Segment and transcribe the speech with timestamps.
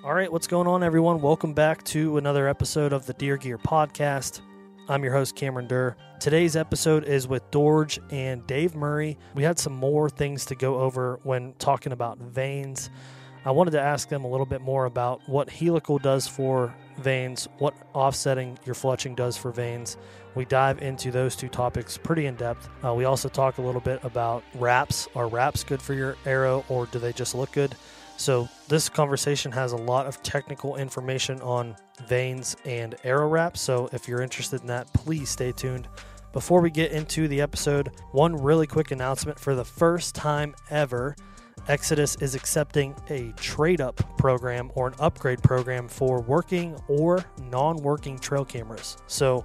[0.00, 1.20] All right, what's going on, everyone?
[1.20, 4.40] Welcome back to another episode of the Deer Gear Podcast.
[4.88, 5.96] I'm your host, Cameron Durr.
[6.18, 9.16] Today's episode is with Dorge and Dave Murray.
[9.34, 12.90] We had some more things to go over when talking about vanes.
[13.44, 17.46] I wanted to ask them a little bit more about what helical does for vanes,
[17.58, 19.98] what offsetting your fletching does for vanes.
[20.34, 22.68] We dive into those two topics pretty in depth.
[22.84, 25.06] Uh, we also talk a little bit about wraps.
[25.14, 27.76] Are wraps good for your arrow or do they just look good?
[28.22, 31.74] So, this conversation has a lot of technical information on
[32.06, 33.60] vanes and arrow wraps.
[33.60, 35.88] So, if you're interested in that, please stay tuned.
[36.32, 41.16] Before we get into the episode, one really quick announcement for the first time ever.
[41.66, 47.76] Exodus is accepting a trade up program or an upgrade program for working or non
[47.78, 48.98] working trail cameras.
[49.08, 49.44] So,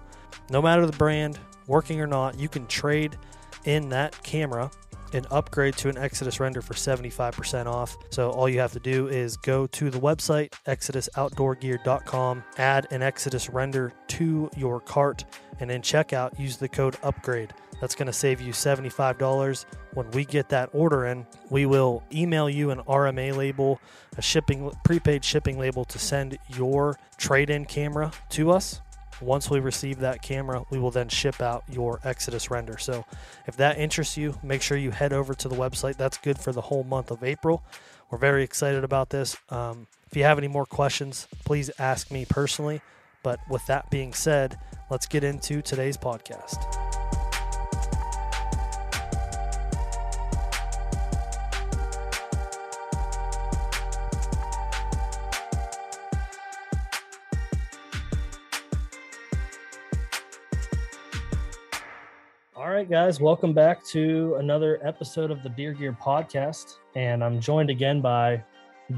[0.51, 3.17] no matter the brand, working or not, you can trade
[3.65, 4.69] in that camera
[5.13, 7.97] and upgrade to an Exodus render for 75% off.
[8.09, 13.49] So all you have to do is go to the website exodusoutdoorgear.com, add an Exodus
[13.49, 15.25] render to your cart,
[15.59, 17.53] and in checkout use the code upgrade.
[17.79, 19.65] That's going to save you $75.
[19.93, 23.79] When we get that order in, we will email you an RMA label,
[24.17, 28.81] a shipping prepaid shipping label to send your trade-in camera to us.
[29.21, 32.77] Once we receive that camera, we will then ship out your Exodus render.
[32.77, 33.05] So,
[33.47, 35.97] if that interests you, make sure you head over to the website.
[35.97, 37.63] That's good for the whole month of April.
[38.09, 39.35] We're very excited about this.
[39.49, 42.81] Um, if you have any more questions, please ask me personally.
[43.23, 44.57] But with that being said,
[44.89, 47.06] let's get into today's podcast.
[62.77, 66.75] Right, guys, welcome back to another episode of the Deer Gear Podcast.
[66.95, 68.43] And I'm joined again by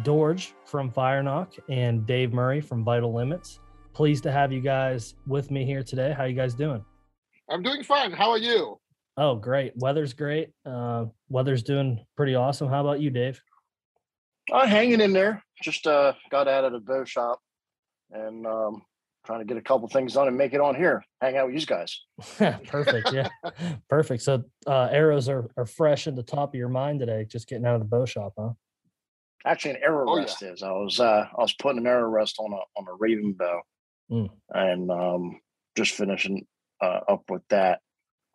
[0.03, 3.59] Dorge from Firenock and Dave Murray from Vital Limits.
[3.93, 6.11] Pleased to have you guys with me here today.
[6.11, 6.83] How you guys doing?
[7.49, 8.11] I'm doing fine.
[8.11, 8.77] How are you?
[9.15, 9.71] Oh, great.
[9.77, 10.49] Weather's great.
[10.65, 12.67] Uh, weather's doing pretty awesome.
[12.67, 13.41] How about you, Dave?
[14.51, 15.41] Uh, hanging in there.
[15.63, 17.39] Just uh, got out of the bow shop
[18.11, 18.81] and um,
[19.29, 21.03] trying to get a couple things done and make it on here.
[21.21, 22.01] Hang out with you guys.
[22.67, 23.13] Perfect.
[23.13, 23.27] Yeah.
[23.89, 24.23] Perfect.
[24.23, 27.63] So uh, arrows are, are fresh in the top of your mind today, just getting
[27.63, 28.49] out of the bow shop, huh?
[29.45, 30.23] Actually, an arrow Oh, yeah.
[30.23, 30.63] rest is.
[30.63, 33.61] I was uh, I was putting an arrow rest on a on a raven bow,
[34.11, 34.29] Mm.
[34.49, 35.39] and um,
[35.77, 36.47] just finishing
[36.81, 37.81] uh, up with that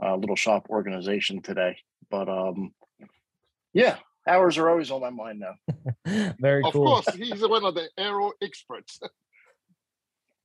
[0.00, 1.76] uh, little shop organization today.
[2.08, 2.72] But um,
[3.72, 3.96] yeah,
[4.28, 6.32] hours are always on my mind now.
[6.38, 6.96] Very Of cool.
[6.98, 9.00] Of course, he's one of the arrow experts.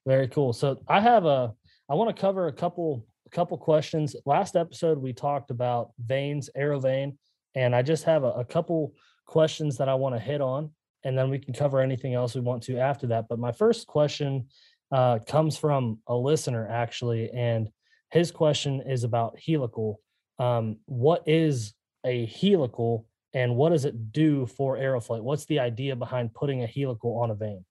[0.09, 0.53] Very cool.
[0.53, 1.53] So I have a
[1.87, 4.15] I want to cover a couple a couple questions.
[4.25, 7.15] Last episode we talked about vanes, vane,
[7.53, 8.95] and I just have a, a couple
[9.27, 10.71] questions that I want to hit on,
[11.03, 13.27] and then we can cover anything else we want to after that.
[13.29, 14.47] But my first question
[14.91, 17.69] uh, comes from a listener actually, and
[18.09, 19.99] his question is about helical.
[20.39, 23.05] Um, what is a helical,
[23.35, 25.21] and what does it do for aeroflight?
[25.21, 27.63] What's the idea behind putting a helical on a vane?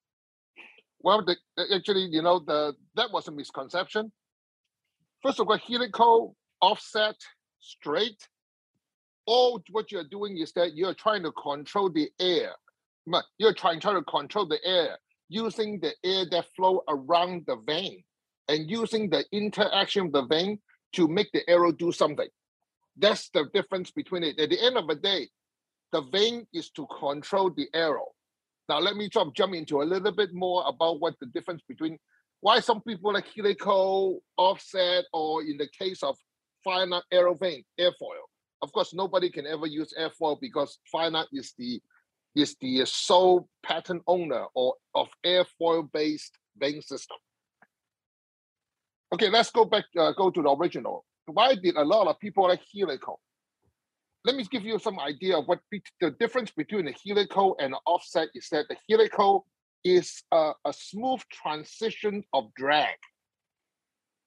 [1.00, 1.36] Well, the,
[1.74, 4.10] actually, you know, the that was a misconception.
[5.22, 7.16] First of all, helical, offset,
[7.60, 8.28] straight.
[9.26, 12.52] All what you're doing is that you're trying to control the air.
[13.38, 14.98] You're trying, trying to control the air
[15.28, 18.02] using the air that flow around the vane
[18.48, 20.58] and using the interaction of the vane
[20.94, 22.28] to make the arrow do something.
[22.96, 24.40] That's the difference between it.
[24.40, 25.28] At the end of the day,
[25.92, 28.08] the vane is to control the arrow.
[28.68, 31.98] Now, let me jump, jump into a little bit more about what the difference between
[32.40, 36.16] why some people like helical, offset, or in the case of
[36.66, 37.02] Firenock
[37.40, 38.26] vane, airfoil.
[38.60, 41.80] Of course, nobody can ever use airfoil because Firenock is the
[42.34, 47.16] is the sole patent owner or of airfoil based vane system.
[49.12, 51.04] Okay, let's go back, uh, go to the original.
[51.26, 53.20] Why did a lot of people like helical?
[54.24, 57.72] Let me give you some idea of what be- the difference between a helical and
[57.72, 59.46] an offset is that the helical
[59.84, 62.96] is a, a smooth transition of drag.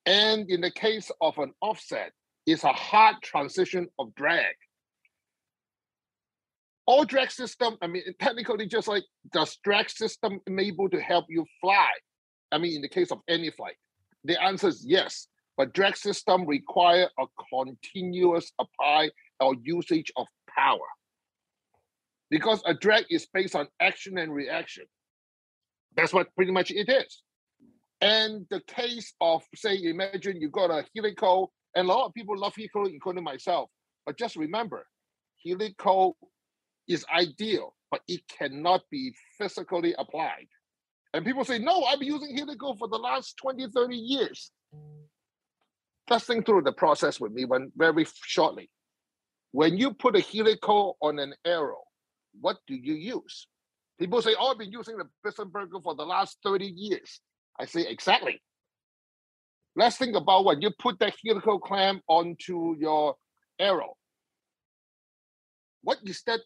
[0.05, 2.13] And in the case of an offset,
[2.45, 4.55] it's a hard transition of drag.
[6.87, 11.45] All drag system, I mean, technically just like does drag system able to help you
[11.61, 11.89] fly?
[12.51, 13.75] I mean, in the case of any flight,
[14.23, 15.27] the answer is yes.
[15.57, 19.11] But drag system require a continuous apply
[19.41, 20.79] or usage of power.
[22.29, 24.85] Because a drag is based on action and reaction.
[25.97, 27.21] That's what pretty much it is.
[27.99, 32.37] And the case of, say, imagine you got a helical, and a lot of people
[32.37, 33.69] love helical, including myself.
[34.05, 34.87] But just remember,
[35.45, 36.17] helical
[36.87, 40.47] is ideal, but it cannot be physically applied.
[41.13, 44.51] And people say, no, I've been using helical for the last 20, 30 years.
[46.09, 48.69] Let's think through the process with me when very shortly.
[49.51, 51.83] When you put a helical on an arrow,
[52.39, 53.47] what do you use?
[53.99, 57.19] People say, oh, I've been using the Bitzenburger for the last 30 years.
[57.59, 58.41] I say, exactly.
[59.75, 63.15] Let's think about when you put that helical clamp onto your
[63.59, 63.95] arrow.
[65.83, 66.41] What is that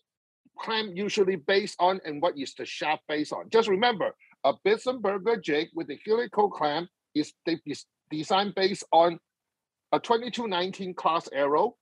[0.60, 3.50] clamp usually based on and what is the shaft based on?
[3.50, 4.14] Just remember,
[4.44, 7.34] a Bitzenburger jig with a helical clamp is,
[7.66, 9.20] is designed based on
[9.92, 11.76] a 2219 class arrow,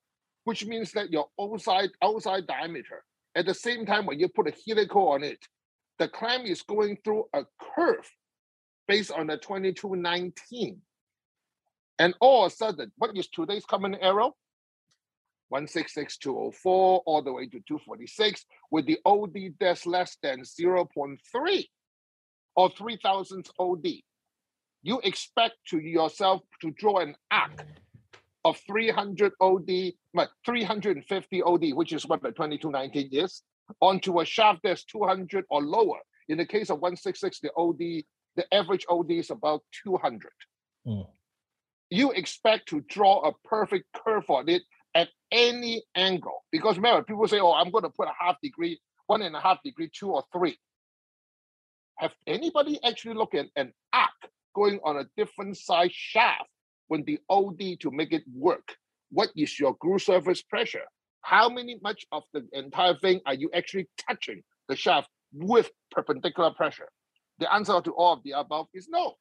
[0.44, 3.04] which means that your outside outside diameter.
[3.36, 5.40] At the same time, when you put a helical on it,
[6.00, 7.44] the clamp is going through a
[7.76, 8.10] curve
[8.88, 10.82] based on the 2219.
[12.00, 14.36] And all of a sudden, what is today's common arrow?
[15.50, 21.66] 166204 all the way to 246 with the OD that's less than 0.3
[22.56, 23.88] or 3000 OD.
[24.82, 27.66] You expect to yourself to draw an arc
[28.46, 33.42] of 300 OD, but 350 OD, which is what the 2219 is,
[33.82, 36.00] onto a shaft that's 200 or lower.
[36.30, 38.04] In the case of 166, the OD,
[38.36, 40.30] the average OD is about 200.
[40.88, 41.08] Mm.
[41.90, 44.64] You expect to draw a perfect curve on it
[44.96, 46.44] at any angle.
[46.52, 49.40] Because remember, people say, oh, I'm going to put a half degree, one and a
[49.40, 50.58] half degree, two or three.
[51.98, 54.10] Have anybody actually looked at an arc
[54.56, 56.50] going on a different size shaft
[56.88, 58.76] when the OD to make it work?
[59.12, 60.86] What is your groove surface pressure?
[61.22, 66.52] How many much of the entire thing are you actually touching the shaft with perpendicular
[66.52, 66.90] pressure?
[67.40, 69.16] The answer to all of the above is no.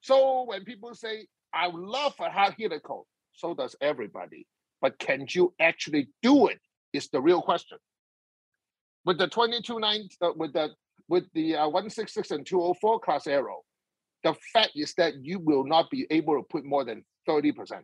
[0.00, 4.46] So when people say, I love a hard helical, so does everybody.
[4.80, 6.60] But can you actually do it?
[6.92, 7.78] Is the real question.
[9.04, 10.70] With the 22.9, uh, with the
[11.08, 13.62] with the uh, 166 and 204 class arrow,
[14.24, 17.82] the fact is that you will not be able to put more than 30%.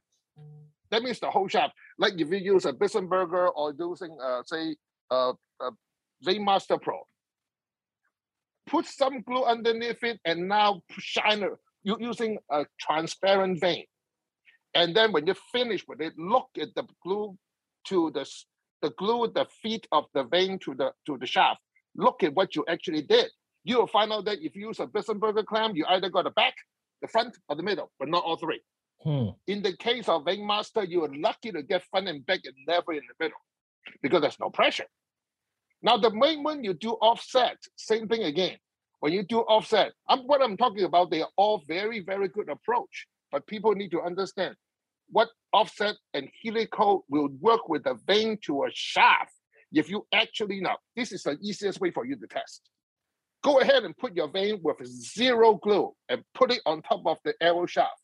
[0.91, 4.75] That means the whole shaft, like if you use a Bitzenburger or using, uh, say,
[5.11, 5.33] uh,
[6.27, 7.01] Veinmaster Pro,
[8.67, 13.87] put some glue underneath it and now shiner, You're using a transparent vane.
[14.75, 17.37] And then when you finish with it, look at the glue
[17.89, 18.29] to the,
[18.83, 21.61] the glue the feet of the vane to the to the shaft.
[21.97, 23.31] Look at what you actually did.
[23.65, 26.55] You'll find out that if you use a Bitzenburger clam, you either got the back,
[27.03, 28.61] the front, or the middle, but not all three.
[29.03, 29.29] Hmm.
[29.47, 32.93] In the case of Veinmaster, you are lucky to get front and back and never
[32.93, 33.39] in the middle
[34.03, 34.87] because there's no pressure.
[35.83, 38.57] Now, the main one you do offset, same thing again.
[39.01, 42.51] When you do offset, I'm, what I'm talking about, they are all very, very good
[42.51, 43.07] approach.
[43.33, 44.57] But people need to understand
[45.09, 49.33] what offset and helical will work with the vane to a shaft.
[49.73, 52.69] If you actually know, this is the easiest way for you to test.
[53.43, 57.19] Go ahead and put your vane with zero glue and put it on top of
[57.25, 58.01] the arrow shaft.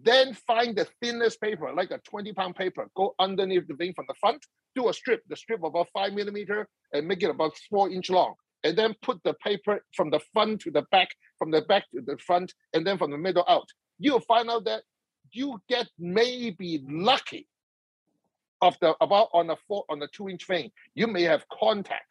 [0.00, 4.06] Then find the thinnest paper, like a 20 pound paper, go underneath the vane from
[4.08, 7.90] the front, do a strip, the strip about five millimeter, and make it about four
[7.90, 8.34] inch long.
[8.64, 11.08] And then put the paper from the front to the back,
[11.38, 13.68] from the back to the front, and then from the middle out
[13.98, 14.82] you'll find out that
[15.32, 17.48] you get maybe lucky
[18.60, 22.10] of the about on the four on the two inch vane, you may have contact,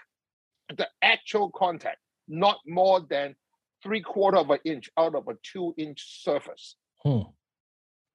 [0.78, 1.98] the actual contact,
[2.34, 3.36] not more than
[3.84, 6.76] three quarter of an inch out of a two inch surface.
[7.04, 7.22] Hmm.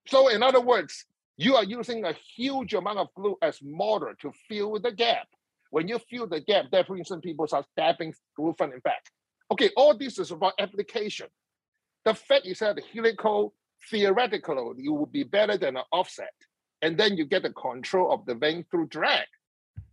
[0.09, 1.05] So in other words,
[1.37, 5.29] you are using a huge amount of glue as mortar to fill the gap.
[5.71, 9.05] When you fill the gap, that in people start dabbing glue front and back.
[9.53, 11.29] Okay, all this is about application.
[12.05, 13.55] The fact is that the helical
[13.91, 16.33] theoretically it would be better than an offset.
[16.83, 19.27] And then you get the control of the vane through drag.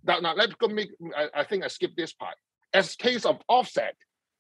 [0.03, 2.35] Now, now let's go make, I, I think I skipped this part.
[2.73, 3.95] As case of offset,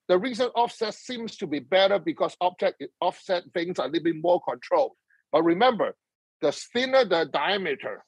[0.07, 4.21] the reason offset seems to be better because object offset things are a little bit
[4.21, 4.93] more controlled.
[5.31, 5.95] But remember,
[6.41, 8.03] the thinner the diameter,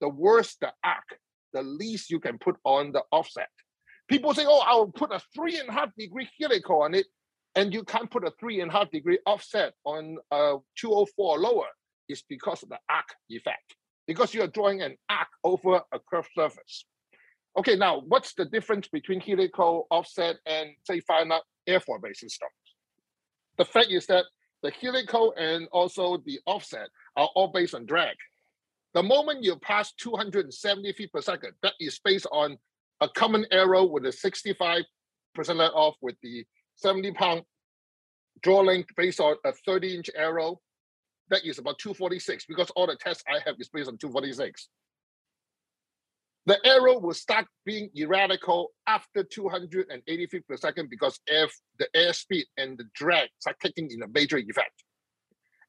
[0.00, 1.18] the worse the arc,
[1.52, 3.48] the least you can put on the offset.
[4.08, 7.06] People say, oh, I'll put a three and a half degree helical on it
[7.54, 11.66] and you can't put a three and a half degree offset on a 204 lower
[12.08, 16.86] is because of the arc effect, because you're drawing an arc over a curved surface.
[17.56, 22.50] Okay, now what's the difference between helical offset and say final airfoil based systems?
[23.58, 24.24] The fact is that
[24.62, 28.16] the helical and also the offset are all based on drag.
[28.94, 32.56] The moment you pass 270 feet per second, that is based on
[33.00, 34.84] a common arrow with a 65%
[35.36, 36.44] let off with the
[36.76, 37.42] 70 pound
[38.42, 40.60] draw length based on a 30 inch arrow,
[41.30, 44.68] that is about 246 because all the tests I have is based on 246.
[46.46, 52.44] The arrow will start being erratical after 280 feet per second because if the airspeed
[52.56, 54.82] and the drag start taking in a major effect.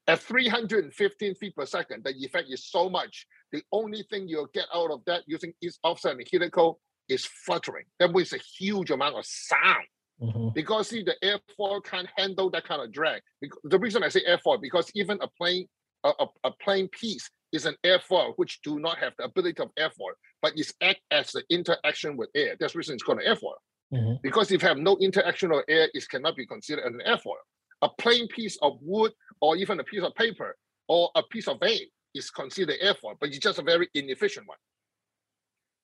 [0.06, 3.26] At 315 feet per second, the effect is so much.
[3.52, 7.84] The only thing you'll get out of that using its offset and helical is fluttering.
[8.00, 9.86] That means a huge amount of sound.
[10.20, 10.48] Mm-hmm.
[10.54, 13.22] Because see, the airfoil can't handle that kind of drag.
[13.64, 15.66] The reason I say airfoil because even a plane,
[16.04, 19.74] a, a, a plain piece is an airfoil which do not have the ability of
[19.78, 22.56] airfoil, but it's act as the interaction with air.
[22.58, 23.54] That's the reason it's called an airfoil.
[23.92, 24.14] Mm-hmm.
[24.22, 27.36] Because if you have no interaction with air, it cannot be considered an airfoil.
[27.82, 30.56] A plain piece of wood or even a piece of paper
[30.88, 34.58] or a piece of vane is considered airfoil, but it's just a very inefficient one.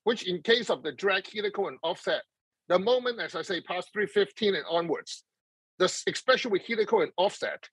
[0.04, 2.22] Which in case of the drag helical and offset,
[2.68, 5.24] the moment, as I say, past 315 and onwards,
[5.78, 7.68] this, especially with helical and offset,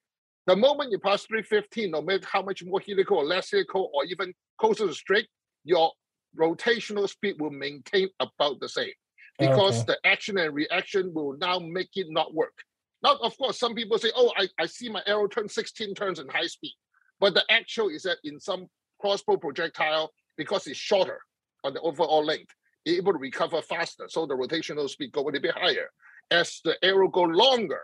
[0.48, 4.06] the moment you pass 315, no matter how much more helical or less helical or
[4.06, 5.28] even closer to straight,
[5.66, 5.92] your
[6.40, 8.92] rotational speed will maintain about the same
[9.38, 9.94] because okay.
[9.94, 12.54] the action and reaction will now make it not work.
[13.04, 16.20] Now, of course, some people say, oh, I, I see my arrow turn 16 turns
[16.20, 16.74] in high speed.
[17.20, 18.68] But the actual is that in some
[19.00, 21.20] crossbow projectile, because it's shorter
[21.64, 22.54] on the overall length,
[22.86, 24.06] able to recover faster.
[24.08, 25.90] So the rotational speed go a little bit higher.
[26.32, 27.82] As the arrow go longer,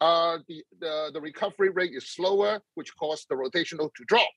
[0.00, 4.28] uh, the, the, the recovery rate is slower, which causes the rotational to drop.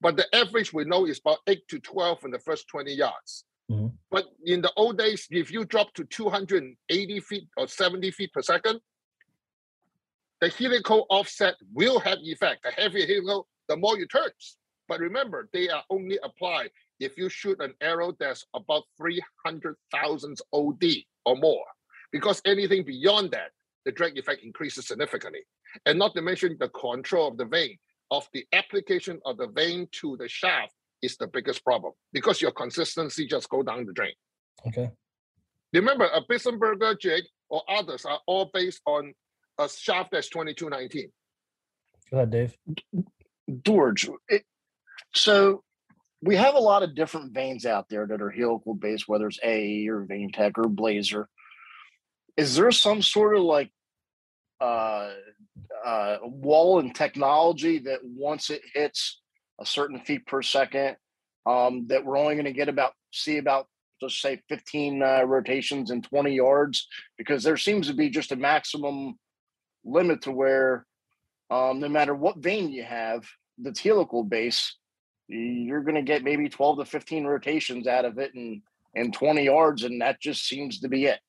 [0.00, 3.44] But the average we know is about 8 to 12 in the first 20 yards.
[3.70, 3.88] Mm-hmm.
[4.10, 8.42] But in the old days, if you drop to 280 feet or 70 feet per
[8.42, 8.80] second,
[10.40, 12.62] the helical offset will have effect.
[12.62, 14.58] The heavier helical, the more you turns.
[14.88, 16.70] But remember, they are only applied
[17.00, 20.84] if you shoot an arrow that's about 300,000 OD
[21.24, 21.64] or more,
[22.12, 23.50] because anything beyond that,
[23.86, 25.40] the drag effect increases significantly.
[25.86, 27.78] And not to mention the control of the vane,
[28.10, 32.50] of the application of the vane to the shaft is the biggest problem because your
[32.50, 34.12] consistency just go down the drain.
[34.66, 34.90] Okay.
[35.72, 39.14] Remember, a Bitzenburger jig or others are all based on
[39.58, 41.10] a shaft that's 2219.
[42.10, 42.56] Go ahead, Dave.
[43.62, 44.42] Dorge, it,
[45.14, 45.62] so
[46.22, 49.38] we have a lot of different vanes out there that are helical based, whether it's
[49.44, 51.28] A or VaneTech or Blazer.
[52.36, 53.70] Is there some sort of like
[54.60, 55.10] uh,
[55.84, 59.20] uh, wall in technology that once it hits
[59.60, 60.96] a certain feet per second,
[61.46, 63.68] um, that we're only going to get about see about
[64.00, 66.86] just say 15 uh, rotations in 20 yards
[67.16, 69.18] because there seems to be just a maximum
[69.84, 70.84] limit to where
[71.50, 73.24] um, no matter what vane you have
[73.58, 74.76] the helical base
[75.28, 78.60] you're going to get maybe 12 to 15 rotations out of it and
[78.94, 81.20] and 20 yards and that just seems to be it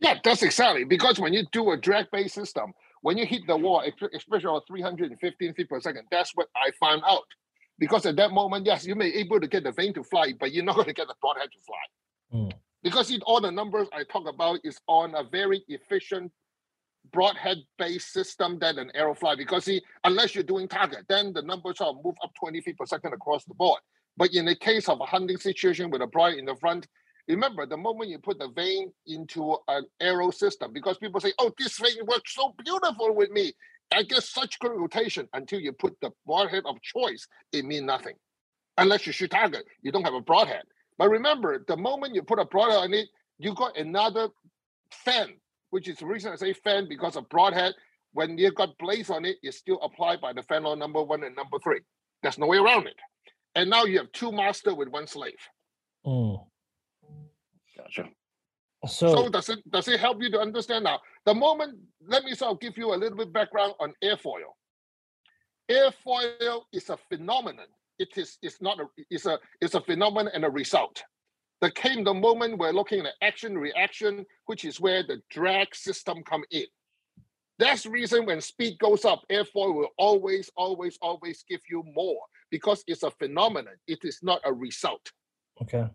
[0.00, 3.56] yeah that's exactly because when you do a drag based system when you hit the
[3.56, 3.82] wall
[4.14, 7.24] especially at 315 feet per second that's what i found out
[7.78, 10.32] because at that moment yes you may be able to get the vane to fly
[10.38, 12.52] but you're not going to get the broadhead to fly mm.
[12.82, 16.30] because it, all the numbers i talk about is on a very efficient
[17.12, 21.42] broadhead based system than an arrow fly because see, unless you're doing target, then the
[21.42, 23.80] numbers are move up 20 feet per second across the board.
[24.16, 26.86] But in the case of a hunting situation with a broad in the front,
[27.28, 31.52] remember the moment you put the vane into an arrow system, because people say, oh,
[31.58, 33.52] this vane works so beautiful with me.
[33.92, 38.14] I get such good rotation until you put the broadhead of choice, it means nothing.
[38.78, 40.62] Unless you shoot target, you don't have a broadhead.
[40.96, 43.08] But remember, the moment you put a broadhead on it,
[43.38, 44.28] you got another
[44.90, 45.34] fan
[45.70, 47.74] which is the reason I say fan because of broadhead.
[48.12, 51.22] When you got blades on it, it's still applied by the fan on number one
[51.22, 51.80] and number three.
[52.22, 52.96] There's no way around it.
[53.54, 55.38] And now you have two master with one slave.
[56.04, 56.44] Mm.
[57.96, 58.10] Gotcha.
[58.86, 61.00] So, so does it does it help you to understand now?
[61.26, 64.54] The moment, let me sort of give you a little bit background on airfoil.
[65.70, 67.66] Airfoil is a phenomenon.
[67.98, 71.02] It is it's not a it's a it's a phenomenon and a result.
[71.60, 76.22] There came the moment we're looking at action reaction, which is where the drag system
[76.24, 76.64] come in.
[77.58, 82.20] That's the reason when speed goes up, airfoil will always, always, always give you more
[82.50, 83.74] because it's a phenomenon.
[83.86, 85.12] It is not a result.
[85.60, 85.86] Okay.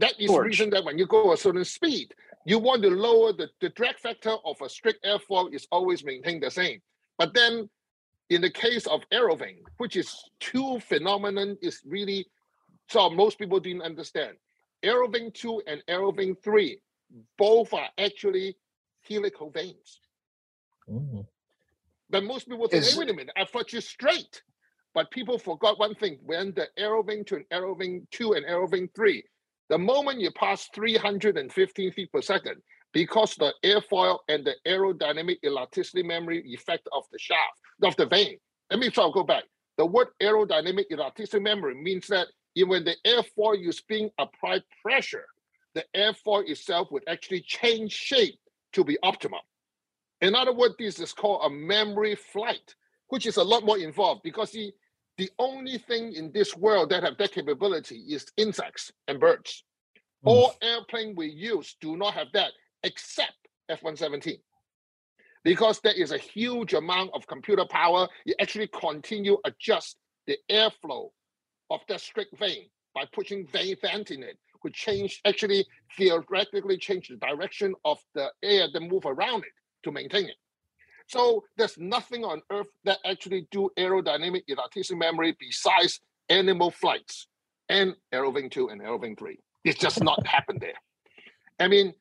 [0.00, 2.14] That is the reason that when you go a certain speed,
[2.46, 6.42] you want to lower the, the drag factor of a strict airfoil is always maintained
[6.42, 6.80] the same.
[7.18, 7.68] But then
[8.30, 12.26] in the case of Aerovane, which is two phenomenon is really
[12.88, 14.36] so most people didn't understand.
[14.82, 16.80] Aerovane 2 and Aerovane 3
[17.38, 18.56] both are actually
[19.08, 20.00] helical vanes.
[20.90, 21.24] Mm.
[22.08, 24.42] But most people think, hey, wait a minute, I thought you straight.
[24.92, 26.18] But people forgot one thing.
[26.24, 29.22] When the Aerovane 2 and Aerovane 2 and Aerovane 3,
[29.70, 32.56] the moment you pass 315 feet per second,
[32.92, 38.36] because the airfoil and the aerodynamic elasticity memory effect of the shaft, of the vane.
[38.68, 39.44] Let me try to go back.
[39.78, 42.26] The word aerodynamic elasticity memory means that
[42.66, 45.24] when the airfoil is being applied pressure,
[45.74, 48.38] the airfoil itself would actually change shape
[48.72, 49.38] to be optimal.
[50.20, 52.74] In other words, this is called a memory flight,
[53.08, 54.72] which is a lot more involved because the,
[55.20, 59.64] the only thing in this world that have that capability is insects and birds.
[60.24, 60.30] Mm.
[60.30, 62.52] All airplane we use do not have that
[62.84, 63.36] except
[63.68, 64.40] F-117.
[65.44, 71.10] Because there is a huge amount of computer power, you actually continue adjust the airflow
[71.68, 75.66] of that strict vein by pushing vein vent in it, which change actually
[75.98, 80.36] theoretically change the direction of the air that move around it to maintain it.
[81.10, 85.98] So there's nothing on Earth that actually do aerodynamic elasticity memory besides
[86.28, 87.26] animal flights
[87.68, 89.36] and Aerovane 2 and Aerovane 3.
[89.64, 90.78] It's just not happened there.
[91.58, 91.92] I mean,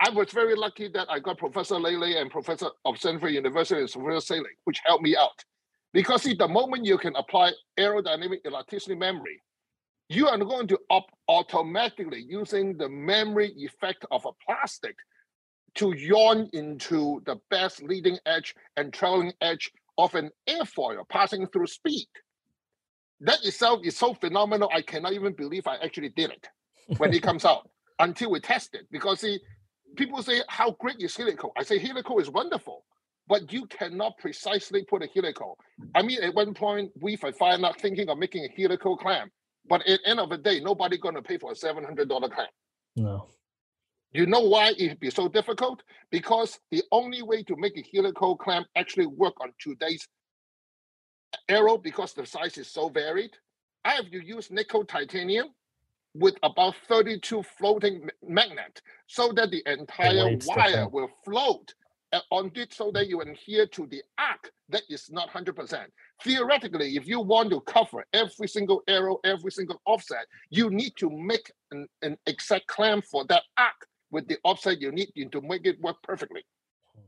[0.00, 3.88] I was very lucky that I got Professor Lele and Professor of Stanford University and
[3.92, 5.44] Professor Selig, which helped me out.
[5.92, 9.40] Because see, the moment you can apply aerodynamic elasticity memory,
[10.08, 14.96] you are going to up automatically using the memory effect of a plastic
[15.76, 21.66] to yawn into the best leading edge and trailing edge of an airfoil passing through
[21.66, 22.06] speed.
[23.20, 26.48] That itself is so phenomenal, I cannot even believe I actually did it
[26.98, 28.86] when it comes out until we test it.
[28.90, 29.38] Because see,
[29.96, 31.52] people say, how great is helical?
[31.56, 32.84] I say helical is wonderful,
[33.28, 35.56] but you cannot precisely put a helical.
[35.94, 39.30] I mean, at one point, we were not thinking of making a helical clamp,
[39.68, 42.50] but at the end of the day, nobody gonna pay for a $700 clamp.
[42.96, 43.28] No.
[44.12, 45.82] You know why it'd be so difficult?
[46.10, 50.06] Because the only way to make a helical clamp actually work on today's
[51.48, 53.30] arrow, because the size is so varied,
[53.84, 55.48] I have to use nickel titanium
[56.14, 60.92] with about 32 floating magnet so that the entire wire different.
[60.92, 61.72] will float
[62.12, 65.86] uh, on it so that you adhere to the arc that is not 100%.
[66.22, 71.08] Theoretically, if you want to cover every single arrow, every single offset, you need to
[71.08, 75.66] make an, an exact clamp for that arc with the offset you need to make
[75.66, 76.44] it work perfectly.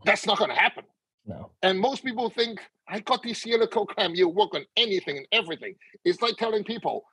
[0.05, 0.85] That's not going to happen.
[1.27, 1.51] No.
[1.63, 5.75] And most people think, I got this helical clamp, you work on anything and everything.
[6.05, 7.05] It's like telling people,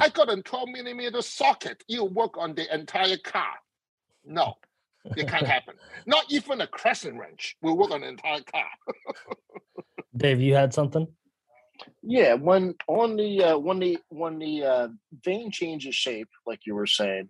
[0.00, 3.54] I got a 12 millimeter socket, you work on the entire car.
[4.24, 4.54] No,
[5.16, 5.74] it can't happen.
[6.06, 8.66] Not even a crescent wrench will work on the entire car.
[10.16, 11.06] Dave, you had something?
[12.02, 14.88] Yeah, when on the uh, when the when the uh,
[15.24, 17.28] vane changes shape, like you were saying.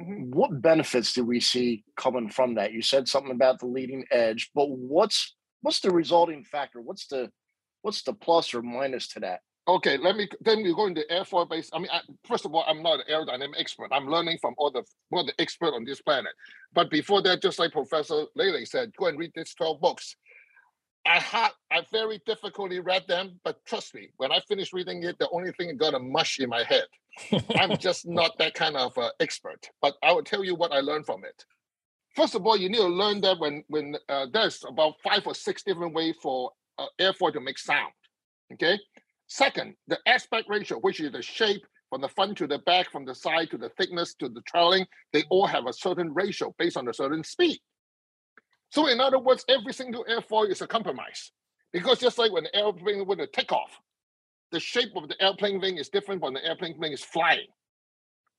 [0.00, 0.30] Mm-hmm.
[0.30, 2.72] what benefits do we see coming from that?
[2.72, 6.80] You said something about the leading edge, but what's what's the resulting factor?
[6.80, 7.30] What's the
[7.82, 9.40] what's the plus or minus to that?
[9.68, 11.68] Okay, let me then we go into airfoil base.
[11.74, 13.90] I mean, I, first of all, I'm not an aerodynamic expert.
[13.92, 16.32] I'm learning from all the all the expert on this planet.
[16.72, 20.16] But before that, just like Professor Lele said, go and read these 12 books.
[21.06, 25.18] I had I very difficultly read them, but trust me, when I finished reading it,
[25.18, 26.84] the only thing got a mush in my head.
[27.56, 30.80] I'm just not that kind of uh, expert, but I will tell you what I
[30.80, 31.44] learned from it.
[32.14, 35.34] First of all, you need to learn that when when uh, there's about five or
[35.34, 37.92] six different ways for uh, airfoil to make sound.
[38.52, 38.78] Okay,
[39.30, 43.04] Second, the aspect ratio, which is the shape from the front to the back, from
[43.04, 46.76] the side to the thickness to the trailing, they all have a certain ratio based
[46.76, 47.60] on a certain speed.
[48.70, 51.32] So in other words, every single airfoil is a compromise.
[51.72, 53.78] Because just like when the airplane with a takeoff,
[54.50, 57.46] the shape of the airplane wing is different when the airplane wing is flying.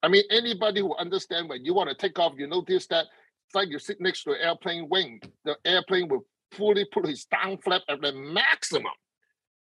[0.03, 3.05] I mean, anybody who understand when you want to take off, you notice that
[3.45, 7.25] it's like you sit next to an airplane wing, the airplane will fully put its
[7.25, 8.91] down flap at the maximum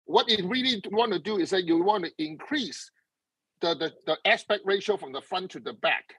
[0.09, 2.89] what it really want to do is that you want to increase
[3.61, 6.15] the, the, the aspect ratio from the front to the back.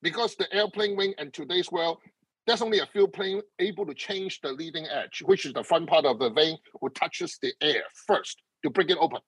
[0.00, 1.98] Because the airplane wing and today's world,
[2.46, 5.88] there's only a few plane able to change the leading edge, which is the front
[5.88, 9.20] part of the vane, who touches the air first to break it open.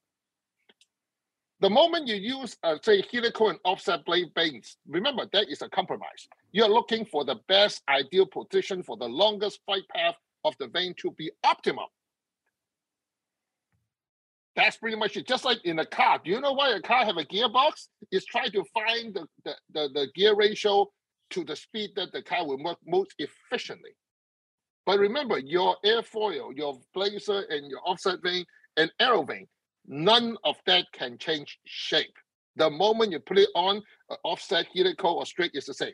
[1.60, 5.68] The moment you use, uh, say, helical and offset blade vanes, remember that is a
[5.68, 6.28] compromise.
[6.52, 10.94] You're looking for the best ideal position for the longest flight path of the vane
[10.98, 11.86] to be optimal.
[14.54, 15.26] That's pretty much it.
[15.26, 16.20] Just like in a car.
[16.24, 17.88] Do you know why a car have a gearbox?
[18.12, 20.88] It's trying to find the, the, the, the gear ratio
[21.30, 23.90] to the speed that the car will work most efficiently.
[24.86, 29.46] But remember, your airfoil, your blazer, and your offset vane and Aerovane,
[29.86, 32.14] none of that can change shape.
[32.56, 35.92] The moment you put it on, uh, offset, helical, or straight is the same.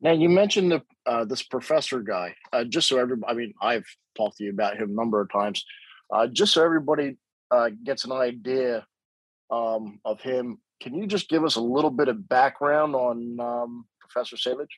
[0.00, 2.34] Now you mentioned the uh, this professor guy.
[2.52, 5.30] Uh, just so everybody, I mean, I've talked to you about him a number of
[5.30, 5.64] times.
[6.12, 7.16] Uh, just so everybody
[7.50, 8.86] uh, gets an idea
[9.50, 13.84] um, of him, can you just give us a little bit of background on um,
[14.10, 14.68] Professor Selig?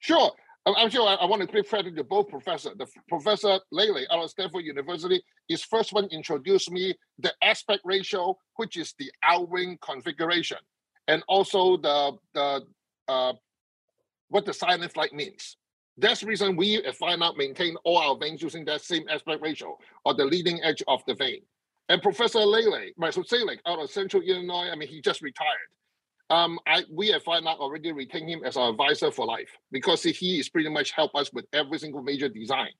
[0.00, 0.30] Sure.
[0.66, 2.70] I'm sure I, want to give credit to both professor.
[2.76, 8.36] The professor Lele out of Stanford University is first one introduced me the aspect ratio,
[8.56, 10.58] which is the outwing configuration,
[11.06, 12.66] and also the the
[13.06, 13.32] uh,
[14.28, 15.56] what the silent light means.
[15.98, 19.78] That's the reason we at Firenock maintain all our vanes using that same aspect ratio
[20.04, 21.42] or the leading edge of the vane.
[21.88, 25.70] And Professor Lele, so Selig out of Central Illinois, I mean, he just retired.
[26.28, 30.40] Um, I we at Firenock already retain him as our advisor for life because he
[30.40, 32.70] is pretty much help us with every single major design.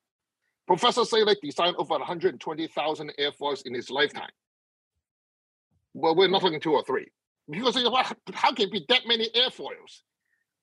[0.67, 4.31] Professor Selig designed over 120,000 airfoils in his lifetime.
[5.95, 7.07] Well, we're not talking two or three.
[7.49, 7.77] Because
[8.35, 10.03] how can be that many airfoils?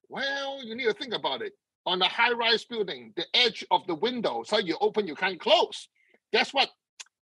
[0.10, 1.54] Well, you need to think about it.
[1.86, 5.88] On a high-rise building, the edge of the window, so you open, you can't close.
[6.34, 6.70] Guess what?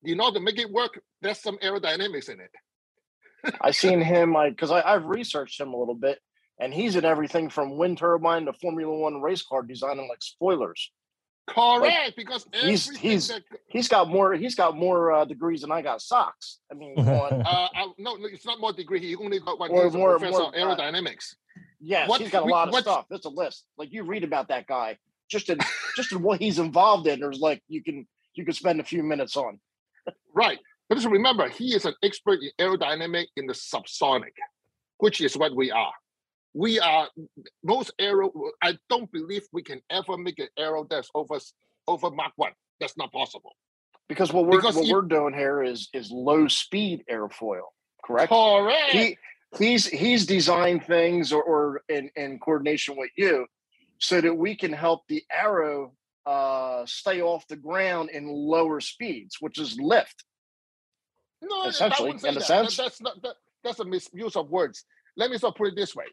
[0.01, 2.51] You know to make it work, there's some aerodynamics in it.
[3.61, 6.19] I seen him like because I've researched him a little bit,
[6.59, 10.91] and he's in everything from wind turbine to Formula One race car designing like spoilers.
[11.49, 13.43] Correct, like, because he's he's that...
[13.67, 16.59] he's got more he's got more uh, degrees than I got socks.
[16.71, 18.99] I mean, uh, I, no, no, it's not more degree.
[18.99, 19.69] He only got one.
[19.69, 21.33] Or more, professor more, aerodynamics.
[21.33, 23.07] Uh, yes, what, he's got a lot of stuff.
[23.09, 23.65] There's a list.
[23.77, 24.97] Like you read about that guy,
[25.29, 25.59] just in
[25.97, 27.19] just in what he's involved in.
[27.19, 29.59] There's like you can you can spend a few minutes on.
[30.33, 30.59] right,
[30.93, 34.33] but just remember, he is an expert in aerodynamic in the subsonic,
[34.99, 35.93] which is what we are.
[36.53, 37.09] We are
[37.63, 38.31] most aero.
[38.61, 41.39] I don't believe we can ever make an aero that's over
[41.87, 42.51] over Mach one.
[42.79, 43.53] That's not possible.
[44.07, 47.71] Because what we're because what we're doing here is is low speed airfoil,
[48.05, 48.31] correct?
[48.31, 48.91] Correct.
[48.91, 49.17] He,
[49.57, 53.47] he's he's designed things or, or in, in coordination with you
[53.97, 55.93] so that we can help the arrow
[56.27, 60.23] uh, stay off the ground in lower speeds, which is lift.
[61.43, 62.41] No, essentially, that.
[62.41, 62.77] sense.
[62.77, 64.85] That, that's not that, that's a misuse of words.
[65.17, 66.05] Let me sort of put it this way: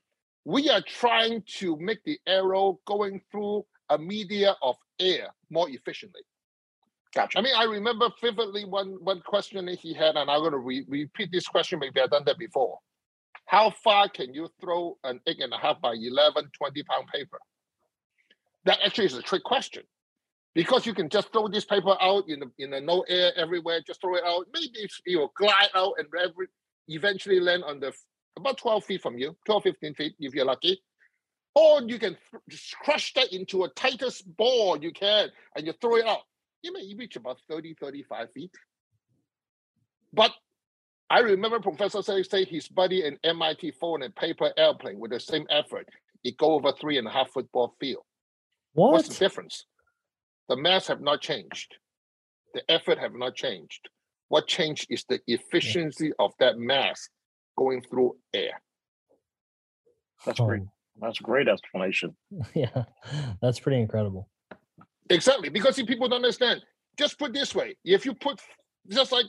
[0.44, 6.22] we are trying to make the arrow going through a media of air more efficiently.
[7.14, 7.38] Gotcha.
[7.38, 10.58] I mean, I remember vividly one one question that he had, and I'm going to
[10.58, 11.78] re- repeat this question.
[11.78, 12.78] Maybe I've done that before.
[13.46, 17.40] How far can you throw an eight and a half by 11, 20 pound paper?
[18.64, 19.82] That actually is a trick question
[20.54, 23.80] because you can just throw this paper out in the, in the no air everywhere,
[23.86, 24.46] just throw it out.
[24.52, 26.46] Maybe it will glide out and every,
[26.88, 27.92] eventually land on the
[28.36, 30.80] about 12 feet from you, 12, 15 feet if you're lucky.
[31.54, 32.16] Or you can
[32.48, 36.22] just crush that into a tightest ball you can and you throw it out.
[36.62, 38.54] You may reach about 30, 35 feet.
[40.12, 40.32] But
[41.08, 45.20] I remember Professor say, say his buddy in MIT phone a paper airplane with the
[45.20, 45.88] same effort.
[46.22, 48.04] It go over three and a half football field.
[48.74, 48.92] What?
[48.92, 49.64] What's the difference?
[50.50, 51.76] The mass have not changed.
[52.54, 53.88] The effort have not changed.
[54.30, 57.08] What changed is the efficiency of that mass
[57.56, 58.60] going through air.
[60.26, 60.46] That's oh.
[60.46, 60.62] great.
[61.00, 62.16] That's a great explanation.
[62.54, 62.84] Yeah,
[63.40, 64.28] that's pretty incredible.
[65.08, 66.62] Exactly, because see, people don't understand.
[66.98, 68.40] Just put this way: if you put
[68.88, 69.26] just like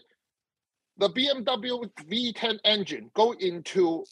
[0.98, 4.04] the BMW V10 engine go into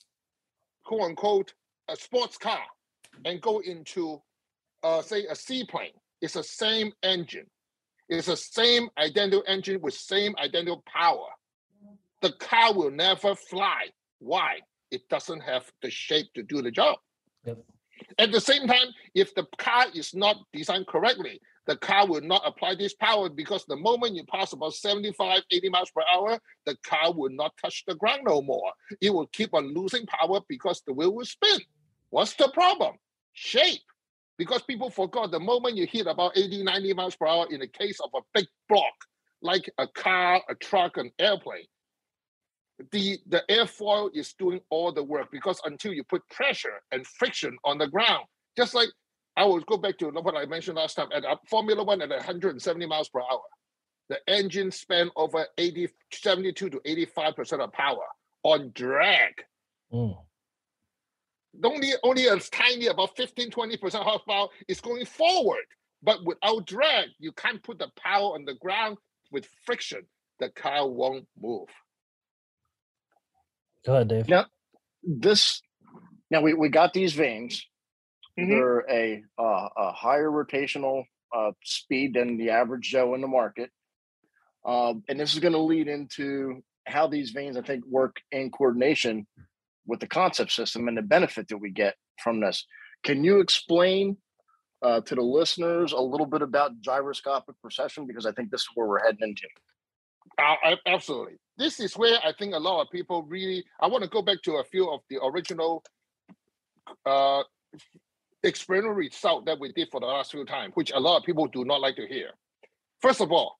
[0.85, 1.53] quote unquote
[1.87, 2.61] a sports car
[3.25, 4.21] and go into
[4.83, 7.45] uh, say a seaplane it's the same engine.
[8.07, 11.27] It's the same identical engine with same identical power.
[12.21, 13.87] The car will never fly.
[14.19, 14.59] Why?
[14.91, 16.97] It doesn't have the shape to do the job.
[17.45, 17.59] Yep.
[18.17, 22.41] At the same time, if the car is not designed correctly, the car will not
[22.45, 26.75] apply this power because the moment you pass about 75, 80 miles per hour, the
[26.83, 28.71] car will not touch the ground no more.
[29.01, 31.59] It will keep on losing power because the wheel will spin.
[32.09, 32.95] What's the problem?
[33.33, 33.81] Shape
[34.39, 37.67] because people forgot the moment you hit about 80, 90 miles per hour in the
[37.67, 38.93] case of a big block,
[39.41, 41.65] like a car, a truck, an airplane,
[42.93, 47.57] the, the airfoil is doing all the work because until you put pressure and friction
[47.65, 48.23] on the ground,
[48.55, 48.87] just like
[49.35, 52.85] I will go back to what I mentioned last time at Formula One at 170
[52.85, 53.41] miles per hour,
[54.07, 58.05] the engine spent over 80, 72 to 85% of power
[58.43, 59.33] on drag.
[59.93, 60.15] Mm
[61.63, 65.65] only only a tiny about 15 20% horsepower is going forward.
[66.01, 68.97] But without drag you can't put the power on the ground
[69.31, 70.03] with friction.
[70.39, 71.67] The car won't move.
[73.85, 74.29] Go ahead dave.
[74.29, 74.45] Now
[75.03, 75.61] this
[76.31, 77.65] now we, we got these vanes.
[78.39, 78.51] Mm-hmm.
[78.51, 81.03] they're a uh, a higher rotational
[81.35, 83.69] uh, speed than the average joe in the market.
[84.65, 88.49] Um, and this is going to lead into how these vanes i think work in
[88.49, 89.27] coordination
[89.89, 92.65] with the concept system and the benefit that we get from this.
[93.03, 94.17] Can you explain
[94.81, 98.05] uh, to the listeners a little bit about gyroscopic precession?
[98.05, 99.47] Because I think this is where we're heading into.
[100.37, 101.37] Uh, absolutely.
[101.57, 103.65] This is where I think a lot of people really.
[103.81, 105.83] I want to go back to a few of the original
[107.05, 107.43] uh,
[108.43, 111.47] experimental result that we did for the last few times, which a lot of people
[111.47, 112.29] do not like to hear.
[113.01, 113.57] First of all,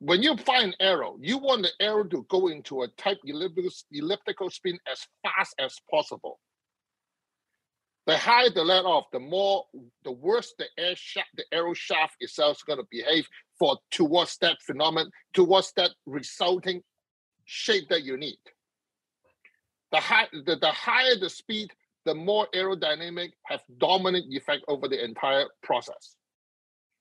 [0.00, 2.88] when you find an arrow, you want the arrow to go into a
[3.24, 6.38] elliptical, elliptical spin as fast as possible.
[8.06, 9.66] The higher the let off, the more,
[10.04, 14.38] the worse the air shaft, the arrow shaft itself is going to behave for towards
[14.38, 16.82] that phenomenon, towards that resulting
[17.44, 18.38] shape that you need.
[19.90, 21.70] The high, the, the higher the speed,
[22.04, 26.14] the more aerodynamic have dominant effect over the entire process.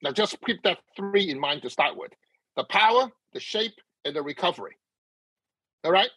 [0.02, 2.12] Now just keep that three in mind to start with
[2.58, 4.76] the power, the shape, and the recovery.
[5.86, 6.10] All right?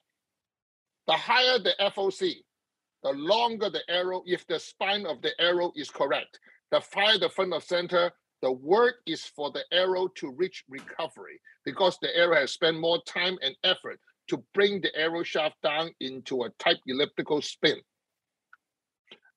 [1.06, 2.36] The higher the FOC,
[3.02, 6.40] the longer the arrow, if the spine of the arrow is correct,
[6.72, 8.10] the higher the front of center,
[8.42, 13.00] the work is for the arrow to reach recovery because the arrow has spent more
[13.06, 17.76] time and effort to bring the arrow shaft down into a tight elliptical spin.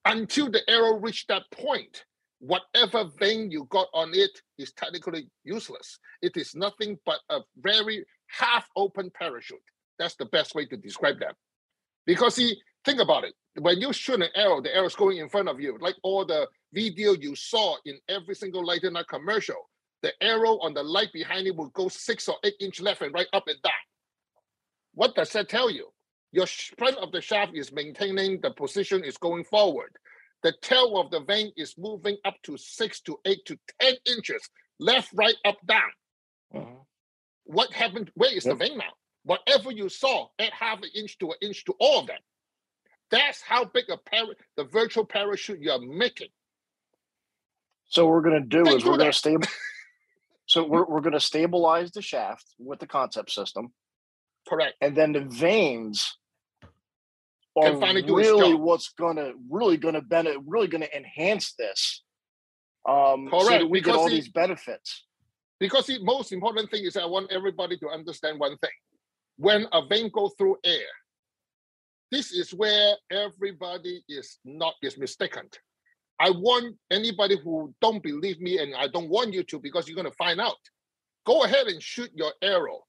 [0.06, 2.06] Until the arrow reached that point,
[2.44, 5.98] whatever vane you got on it is technically useless.
[6.22, 9.60] It is nothing but a very half open parachute.
[9.98, 11.36] That's the best way to describe that.
[12.06, 13.34] Because see, think about it.
[13.62, 16.26] When you shoot an arrow, the arrow is going in front of you, like all
[16.26, 19.70] the video you saw in every single light and commercial.
[20.02, 23.14] The arrow on the light behind it will go six or eight inch left and
[23.14, 23.72] right up and down.
[24.96, 25.88] What does that tell you?
[26.34, 29.96] Your front of the shaft is maintaining the position is going forward
[30.44, 34.50] the tail of the vane is moving up to six to eight to 10 inches,
[34.80, 35.82] left, right, up, down.
[36.54, 36.66] Uh-huh.
[37.46, 38.12] What happened?
[38.16, 38.58] Where is yep.
[38.58, 38.92] the vane now?
[39.24, 42.20] Whatever you saw, add half an inch to an inch to all of that.
[43.10, 46.30] That's how big a par- the virtual parachute you're making.
[47.86, 49.48] So we're going to do is we're going to stable.
[50.46, 53.72] so we're we're going to stabilize the shaft with the concept system.
[54.48, 54.74] Correct.
[54.82, 56.18] And then the vanes
[57.56, 62.04] are really what's gonna really gonna benefit really gonna enhance this
[62.88, 63.46] um Correct.
[63.46, 65.06] so that we because get all these benefits.
[65.60, 68.72] Because the most important thing is i want everybody to understand one thing.
[69.38, 70.92] When a vane goes through air
[72.12, 75.50] this is where everybody is not is mistaken.
[76.20, 79.96] I want anybody who don't believe me and i don't want you to because you're
[79.96, 80.58] going to find out.
[81.26, 82.82] Go ahead and shoot your arrow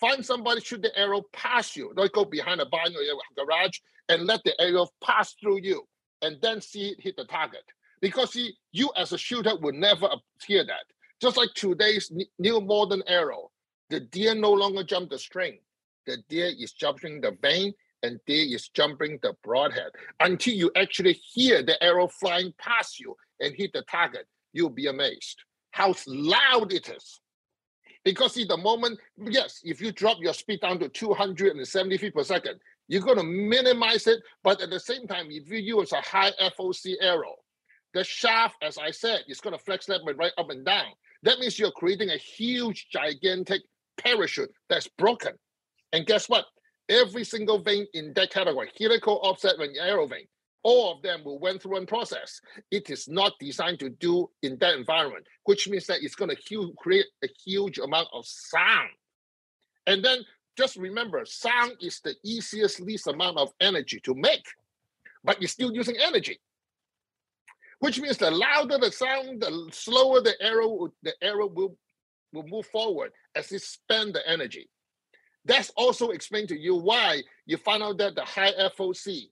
[0.00, 3.78] find somebody shoot the arrow past you don't go behind a barn or a garage
[4.08, 5.86] and let the arrow pass through you
[6.22, 7.64] and then see it hit the target.
[8.00, 10.08] Because see, you as a shooter would never
[10.46, 10.84] hear that.
[11.20, 13.50] Just like today's new modern arrow,
[13.90, 15.58] the deer no longer jump the string.
[16.06, 19.90] The deer is jumping the vane and deer is jumping the broadhead.
[20.20, 24.86] Until you actually hear the arrow flying past you and hit the target, you'll be
[24.86, 27.20] amazed how loud it is.
[28.04, 32.24] Because see, the moment, yes, if you drop your speed down to 270 feet per
[32.24, 32.58] second,
[32.88, 36.32] you're going to minimize it, but at the same time, if you use a high
[36.40, 37.36] FOC arrow,
[37.92, 40.86] the shaft, as I said, is going to flex that right up and down.
[41.22, 43.62] That means you're creating a huge, gigantic
[43.98, 45.32] parachute that's broken.
[45.92, 46.46] And guess what?
[46.88, 50.26] Every single vane in that category, helical, offset, and Aerovane,
[50.62, 52.40] all of them will went through one process.
[52.70, 56.72] It is not designed to do in that environment, which means that it's going to
[56.78, 58.90] create a huge amount of sound.
[59.86, 60.20] And then
[60.58, 64.44] just remember, sound is the easiest, least amount of energy to make,
[65.24, 66.38] but you're still using energy.
[67.78, 71.78] Which means the louder the sound, the slower the arrow, the arrow will,
[72.32, 74.68] will move forward as it spend the energy.
[75.46, 79.30] That's also explained to you why you find out that the high FOC,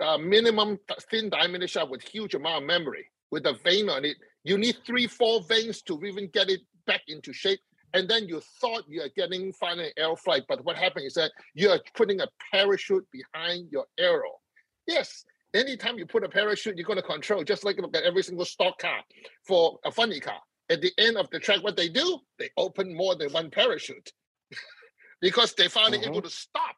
[0.00, 0.78] uh, minimum
[1.10, 4.76] thin diameter shaft with huge amount of memory, with a vane on it, you need
[4.86, 7.60] three, four vanes to even get it back into shape
[7.94, 11.78] and then you thought you're getting final arrow flight, but what happened is that you're
[11.94, 14.40] putting a parachute behind your arrow.
[14.86, 15.24] Yes,
[15.54, 18.44] anytime you put a parachute, you're going to control, just like look at every single
[18.44, 19.00] stock car
[19.46, 20.40] for a funny car.
[20.70, 24.12] At the end of the track, what they do, they open more than one parachute
[25.22, 26.10] because they finally mm-hmm.
[26.10, 26.76] able to stop.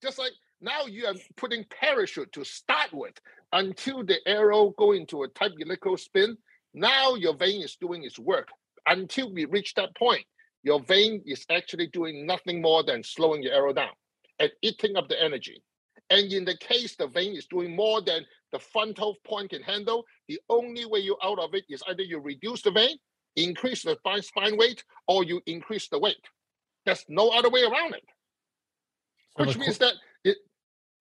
[0.00, 3.14] Just like now you are putting parachute to start with
[3.52, 6.36] until the arrow go into a tight elliptical spin.
[6.74, 8.48] Now your vane is doing its work
[8.86, 10.24] until we reach that point
[10.66, 13.92] your vane is actually doing nothing more than slowing your arrow down
[14.40, 15.62] and eating up the energy.
[16.10, 20.04] And in the case the vane is doing more than the frontal point can handle,
[20.26, 22.96] the only way you out of it is either you reduce the vane,
[23.36, 26.26] increase the spine weight, or you increase the weight.
[26.84, 28.04] There's no other way around it.
[29.36, 29.94] Which means that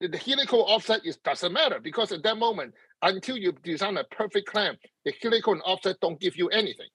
[0.01, 4.47] the helical offset is doesn't matter because at that moment, until you design a perfect
[4.47, 6.88] clamp, the helical and offset don't give you anything.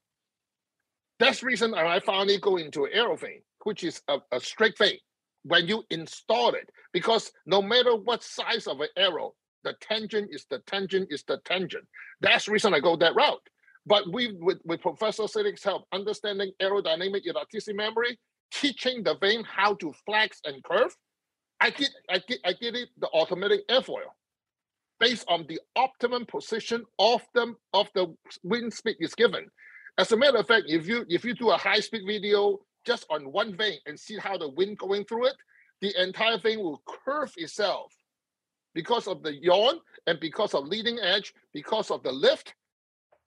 [1.18, 2.88] That's the reason I finally go into
[3.20, 4.98] vane, which is a, a straight vane
[5.44, 6.68] when you install it.
[6.92, 11.38] Because no matter what size of an arrow, the tangent is the tangent is the
[11.44, 11.84] tangent.
[12.20, 13.46] That's the reason I go that route.
[13.86, 18.18] But we, with, with Professor Selig's help, understanding aerodynamic elasticity memory,
[18.50, 20.94] teaching the vane how to flex and curve,
[21.60, 24.10] I get, I get, I get it the automatic airfoil
[24.98, 29.46] based on the optimum position of the of the wind speed is given.
[29.98, 33.06] As a matter of fact, if you if you do a high speed video just
[33.10, 35.36] on one vane and see how the wind going through it,
[35.80, 37.92] the entire thing will curve itself
[38.74, 39.72] because of the yaw
[40.06, 42.54] and because of leading edge, because of the lift,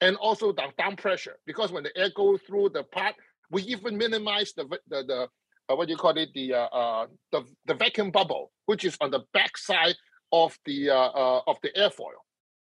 [0.01, 1.37] and also the down pressure.
[1.45, 3.15] Because when the air goes through the part,
[3.51, 5.27] we even minimize the the, the
[5.69, 8.97] uh, what do you call it the uh, uh, the the vacuum bubble, which is
[9.01, 9.95] on the back side
[10.31, 12.19] of the uh, uh, of the airfoil,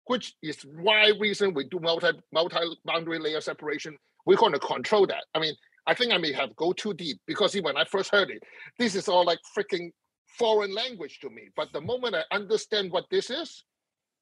[0.05, 3.97] which is why reason we do multi multi boundary layer separation.
[4.25, 5.25] We're going to control that.
[5.33, 5.55] I mean,
[5.87, 8.43] I think I may have go too deep because when I first heard it,
[8.77, 9.91] this is all like freaking
[10.37, 11.49] foreign language to me.
[11.55, 13.63] But the moment I understand what this is,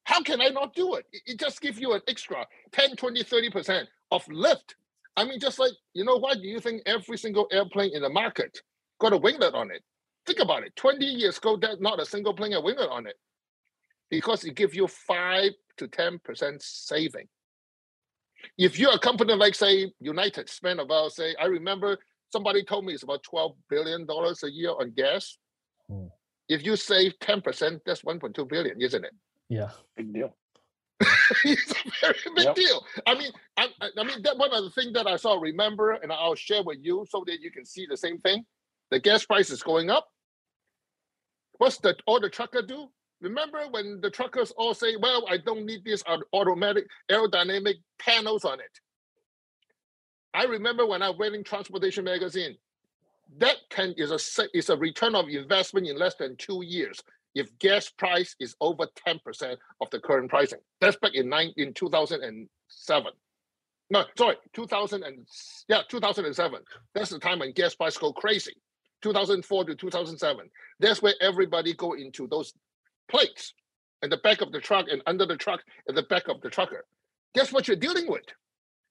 [0.06, 1.06] how can I not do it?
[1.26, 4.76] It just gives you an extra 10, 20, 30% of lift.
[5.18, 8.10] I mean, just like, you know, why do you think every single airplane in the
[8.10, 8.62] market
[9.00, 9.82] got a winglet on it?
[10.28, 10.76] Think about it.
[10.76, 13.16] 20 years ago, there's not a single plane a winglet on it
[14.12, 17.28] because it gives you 5 to 10% saving.
[18.60, 21.98] If you're a company like, say, United, spend about, say, I remember
[22.32, 25.38] somebody told me it's about $12 billion a year on gas.
[25.90, 26.08] Hmm.
[26.48, 29.14] If you save 10%, that's 1.2 billion, isn't it?
[29.50, 29.72] Yeah.
[29.96, 30.36] Big deal.
[31.46, 32.56] it's a very big yep.
[32.56, 32.86] deal.
[33.06, 36.12] I mean, I, I mean that one of the things that I saw, remember, and
[36.12, 38.46] I'll share with you so that you can see the same thing.
[38.90, 40.08] The gas price is going up.
[41.58, 42.88] What's the all the trucker do?
[43.22, 48.60] Remember when the truckers all say, "Well, I don't need this automatic aerodynamic panels on
[48.60, 48.80] it."
[50.34, 52.58] I remember when I read in Transportation Magazine,
[53.40, 57.02] that can is a is a return of investment in less than two years
[57.38, 60.60] if gas price is over 10% of the current pricing.
[60.82, 63.12] That's back in nine in 2007.
[63.90, 65.26] No, sorry, 2000 and
[65.70, 66.60] yeah, 2007.
[66.94, 68.56] That's the time when gas price go crazy.
[69.04, 70.50] 2004 to 2007.
[70.80, 72.54] That's where everybody go into those
[73.10, 73.54] plates
[74.02, 76.50] in the back of the truck and under the truck and the back of the
[76.50, 76.86] trucker.
[77.36, 78.26] Guess what you're dealing with?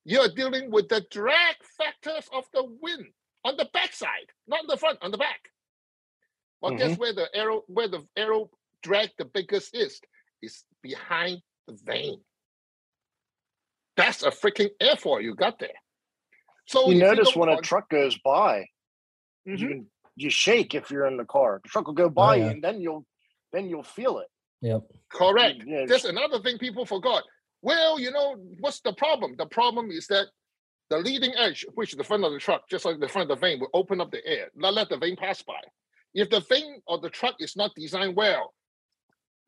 [0.05, 3.07] You're dealing with the drag factors of the wind
[3.45, 5.41] on the back side, not on the front, on the back.
[6.61, 6.88] Well, mm-hmm.
[6.88, 8.51] guess where the arrow, where the arrow
[8.83, 10.01] drag the biggest is?
[10.42, 12.21] Is behind the vane.
[13.97, 15.71] That's a freaking airfoil you got there.
[16.66, 18.66] So you notice you when a truck goes by,
[19.49, 19.57] mm-hmm.
[19.57, 21.61] you you shake if you're in the car.
[21.62, 22.51] The truck will go by oh, yeah.
[22.51, 23.07] and then you'll
[23.53, 24.29] then you'll feel it.
[24.62, 24.83] Yep.
[25.12, 25.62] Correct.
[25.66, 27.23] Yeah, There's another thing people forgot.
[27.62, 29.35] Well, you know, what's the problem?
[29.37, 30.27] The problem is that
[30.88, 33.38] the leading edge, which is the front of the truck, just like the front of
[33.38, 35.61] the vane, will open up the air, not let the vane pass by.
[36.14, 38.55] If the thing or the truck is not designed well,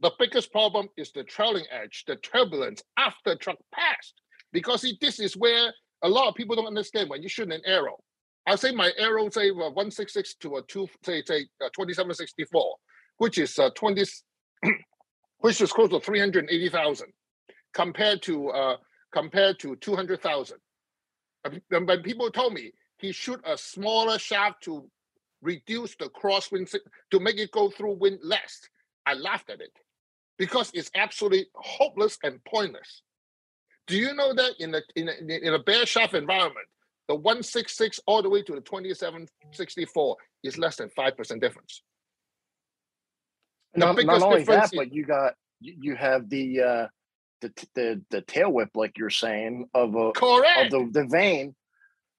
[0.00, 4.14] the biggest problem is the trailing edge, the turbulence after the truck passed.
[4.52, 7.62] Because see, this is where a lot of people don't understand when you shoot an
[7.64, 7.98] arrow.
[8.46, 12.76] I say my arrow say 166 to a two say say uh, 2764,
[13.18, 14.04] which is uh, 20,
[15.40, 17.08] which is close to 380,000
[17.74, 18.76] compared to uh,
[19.12, 20.58] compared to 200,000.
[21.68, 24.88] When people told me he shoot a smaller shaft to
[25.42, 26.74] reduce the crosswind
[27.10, 28.60] to make it go through wind less.
[29.06, 29.72] I laughed at it
[30.36, 33.02] because it's absolutely hopeless and pointless.
[33.86, 36.66] Do you know that in a in a, in a bare shaft environment,
[37.08, 41.82] the 166 all the way to the 2764 is less than five percent difference.
[43.72, 46.86] The not, not only that, but you got you have the uh,
[47.40, 51.54] the the the tail whip, like you're saying, of a correct of the, the vane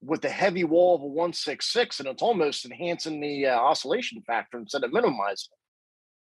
[0.01, 4.57] with the heavy wall of a 166 and it's almost enhancing the uh, oscillation factor
[4.57, 5.49] instead of minimizing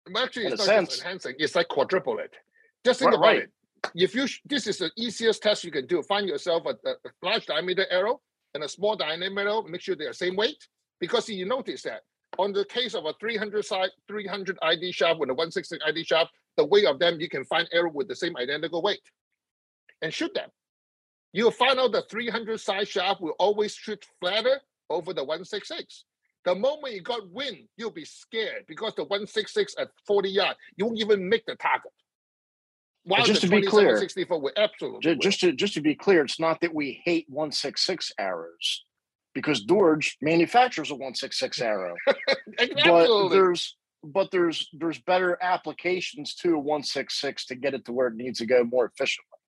[0.06, 0.18] it.
[0.18, 0.88] Actually, it's not sense.
[0.90, 2.34] just enhancing, it's like quadruple it.
[2.84, 3.42] Just think right, about right.
[3.42, 3.50] it.
[3.94, 6.02] If you, this is the easiest test you can do.
[6.02, 8.20] Find yourself a, a large diameter arrow
[8.54, 10.66] and a small diameter arrow, make sure they're the same weight.
[10.98, 12.00] Because you notice that
[12.38, 16.30] on the case of a 300 side, 300 ID shaft with a 160 ID shaft,
[16.56, 19.00] the weight of them, you can find arrow with the same identical weight
[20.02, 20.48] and shoot them.
[21.32, 26.04] You'll find out the 300 size shaft will always shoot flatter over the 166.
[26.44, 30.86] The moment you got wind, you'll be scared because the 166 at 40 yards, you
[30.86, 31.92] won't even make the target.
[33.05, 36.22] While just to be clear, 64 will absolutely just, just to just to be clear,
[36.22, 38.84] it's not that we hate 166 arrows
[39.34, 41.94] because Dorge manufactures a 166 arrow.
[42.57, 48.09] but there's but there's there's better applications to a 166 to get it to where
[48.09, 49.39] it needs to go more efficiently.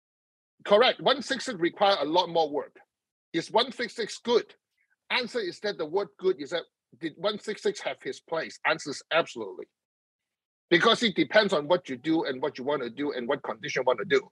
[0.64, 1.00] Correct.
[1.00, 2.76] 166 require a lot more work.
[3.32, 4.54] Is 166 good?
[5.10, 6.62] Answer is that the word good is that
[7.00, 8.58] did 166 have his place?
[8.66, 9.66] Answer is absolutely.
[10.70, 13.42] because it depends on what you do and what you want to do and what
[13.42, 14.26] condition you want to do.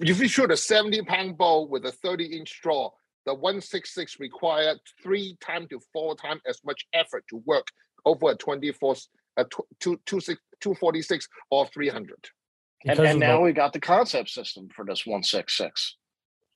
[0.00, 2.90] If you shoot a 70 pound ball with a 30 inch draw,
[3.26, 7.66] the 166 required three times to four times as much effort to work
[8.06, 8.96] over a 24,
[9.36, 9.44] a
[9.80, 12.16] 246 or 300.
[12.84, 15.96] And, and now the, we got the concept system for this 166.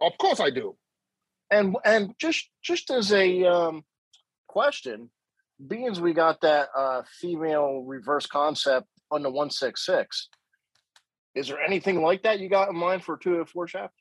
[0.00, 0.76] Of course I do.
[1.50, 3.84] And and just just as a um,
[4.46, 5.10] question,
[5.66, 10.28] being as we got that uh, female reverse concept on the 166,
[11.34, 13.94] is there anything like that you got in mind for 204 shaft?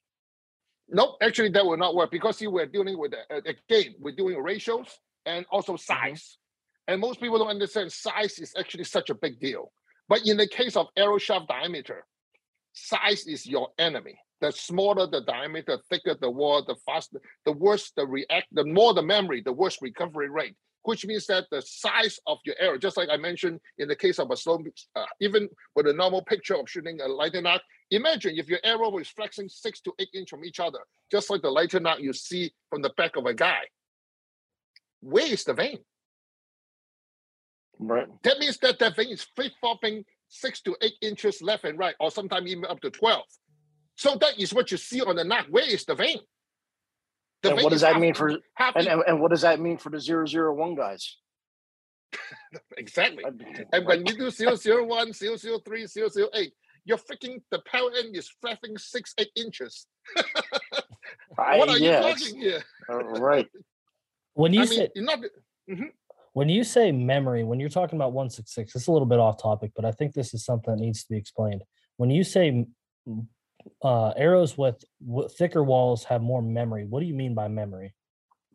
[0.89, 4.38] Nope, actually that will not work because see, we're dealing with uh, again we're doing
[4.38, 4.88] ratios
[5.25, 6.11] and also mm-hmm.
[6.11, 6.38] size,
[6.88, 9.71] and most people don't understand size is actually such a big deal.
[10.09, 12.05] But in the case of arrow shaft diameter,
[12.78, 14.17] size is your enemy.
[14.39, 18.93] The smaller the diameter, thicker the wall, the faster, the worse the react, the more
[18.93, 20.55] the memory, the worse recovery rate.
[20.84, 24.19] Which means that the size of your arrow, just like I mentioned in the case
[24.19, 24.63] of a slow,
[24.95, 27.61] uh, even with a normal picture of shooting a lighter arc,
[27.91, 30.80] imagine if your arrow was flexing six to eight inch from each other,
[31.11, 33.63] just like the lighter arc you see from the back of a guy.
[35.01, 35.80] Where is the vane?
[37.80, 38.07] Right.
[38.23, 41.95] That means that that vane is flip flopping six to eight inches left and right,
[41.99, 43.23] or sometimes even up to 12.
[43.95, 45.47] So that is what you see on the neck.
[45.49, 46.19] Where is the vane?
[47.41, 48.41] The and vane what does that half, mean for and,
[48.75, 51.17] and, and, what does that mean for the 001 guys?
[52.78, 53.23] exactly.
[53.73, 55.88] and when you do 001, 003,
[56.34, 56.53] 008,
[56.86, 59.88] you're freaking the power end is flapping six, eight inches.
[61.36, 62.63] what are yeah, you talking here?
[62.89, 63.47] Uh, right.
[64.34, 65.19] When you I say mean, not,
[65.67, 65.86] mm-hmm.
[66.34, 69.71] When you say memory, when you're talking about 166, it's a little bit off topic,
[69.75, 71.63] but I think this is something that needs to be explained.
[71.97, 72.65] When you say
[73.82, 74.84] uh, arrows with
[75.38, 77.93] thicker walls have more memory, what do you mean by memory?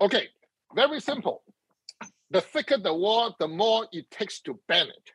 [0.00, 0.28] Okay,
[0.74, 1.42] very simple.
[2.30, 5.10] The thicker the wall, the more it takes to bend it.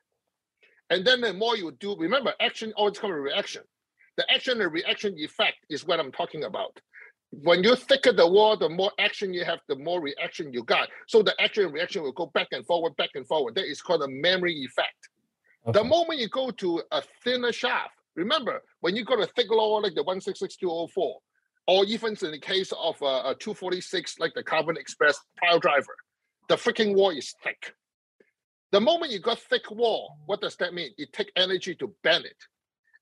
[0.90, 3.64] And then the more you do, remember, action always comes with reaction.
[4.18, 6.80] The action and reaction effect is what I'm talking about
[7.32, 10.90] when you thicker the wall, the more action you have, the more reaction you got.
[11.08, 13.56] So the action and reaction will go back and forward, back and forward.
[13.56, 15.10] That is called a memory effect.
[15.68, 15.80] Okay.
[15.80, 19.82] The moment you go to a thinner shaft, remember when you got a thick wall
[19.82, 21.20] like the 166204,
[21.68, 25.96] or even in the case of a, a 246 like the Carbon Express pile driver,
[26.48, 27.74] the freaking wall is thick.
[28.72, 30.92] The moment you got thick wall, what does that mean?
[30.98, 32.38] It take energy to bend it.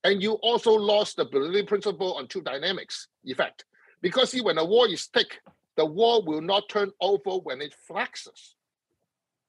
[0.03, 3.65] And you also lost the stability principle on two dynamics effect.
[4.05, 5.41] Because see, when a wall is thick,
[5.77, 8.53] the wall will not turn over when it flexes.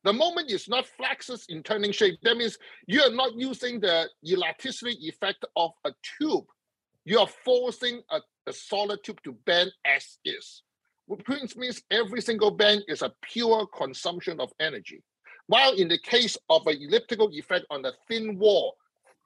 [0.02, 4.08] The moment it's not flexes in turning shape, that means you are not using the
[4.26, 6.46] elasticity effect of a tube.
[7.04, 10.62] You are forcing a, a solid tube to bend as is,
[11.04, 15.02] which means every single bend is a pure consumption of energy.
[15.48, 18.76] While in the case of an elliptical effect on a thin wall,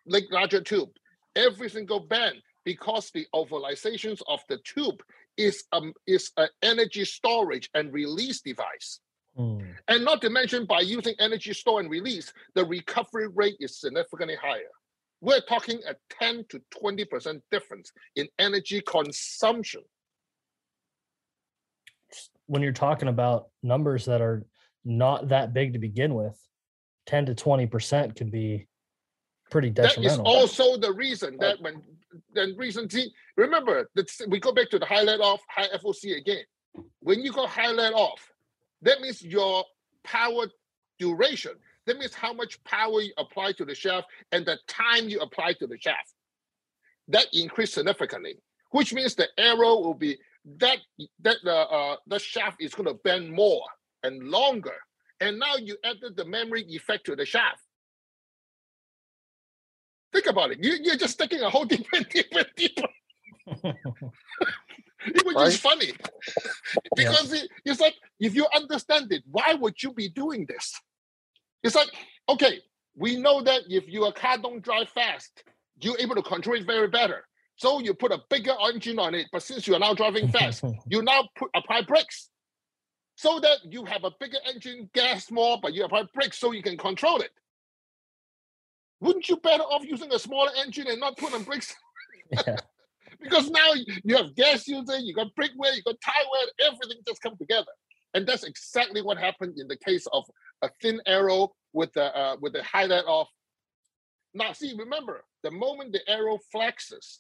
[0.07, 0.91] like larger tube,
[1.37, 5.03] every single bend, because the ovalizations of the tube
[5.37, 9.01] is um is an energy storage and release device.
[9.39, 9.75] Mm.
[9.89, 14.37] And not to mention by using energy store and release, the recovery rate is significantly
[14.37, 14.71] higher.
[15.21, 19.83] We're talking a 10 to 20% difference in energy consumption.
[22.47, 24.47] When you're talking about numbers that are
[24.85, 26.39] not that big to begin with,
[27.07, 28.67] 10 to 20% could be
[29.51, 30.25] pretty detrimental.
[30.25, 31.83] That is also the reason that when
[32.33, 36.45] then recently, remember that we go back to the high let off, high FOC again.
[37.01, 38.31] When you go high let off,
[38.83, 39.65] that means your
[40.05, 40.47] power
[40.99, 41.53] duration.
[41.87, 45.55] That means how much power you apply to the shaft and the time you apply
[45.55, 46.15] to the shaft.
[47.09, 48.37] That increased significantly,
[48.71, 50.19] which means the arrow will be
[50.59, 50.79] that
[51.21, 53.63] that the uh, the shaft is going to bend more
[54.03, 54.77] and longer.
[55.21, 57.61] And now you added the memory effect to the shaft.
[60.13, 60.59] Think about it.
[60.63, 62.89] You, you're just sticking a whole deeper and deeper and deeper.
[65.07, 65.47] it was right?
[65.47, 65.93] just funny
[66.97, 67.41] because yeah.
[67.41, 70.75] it, it's like if you understand it, why would you be doing this?
[71.63, 71.89] It's like
[72.29, 72.61] okay,
[72.97, 75.45] we know that if your car don't drive fast,
[75.81, 77.25] you're able to control it very better.
[77.57, 80.65] So you put a bigger engine on it, but since you are now driving fast,
[80.89, 82.31] you now put apply brakes
[83.17, 86.63] so that you have a bigger engine, gas more, but you apply brakes so you
[86.63, 87.31] can control it.
[89.01, 91.75] Wouldn't you better off using a smaller engine and not putting brakes?
[92.47, 92.59] Yeah.
[93.21, 93.73] because now
[94.05, 97.37] you have gas using, you got brake wear, you got tire wear, everything just come
[97.37, 97.73] together.
[98.15, 100.25] And that's exactly what happened in the case of
[100.63, 103.29] a thin arrow with the uh, with the high let off.
[104.33, 107.19] Now, see, remember, the moment the arrow flexes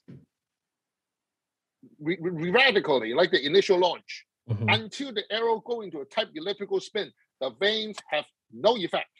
[2.00, 4.68] re- re- radically, like the initial launch, mm-hmm.
[4.68, 7.10] until the arrow go into a type elliptical spin,
[7.40, 9.10] the vanes have no effect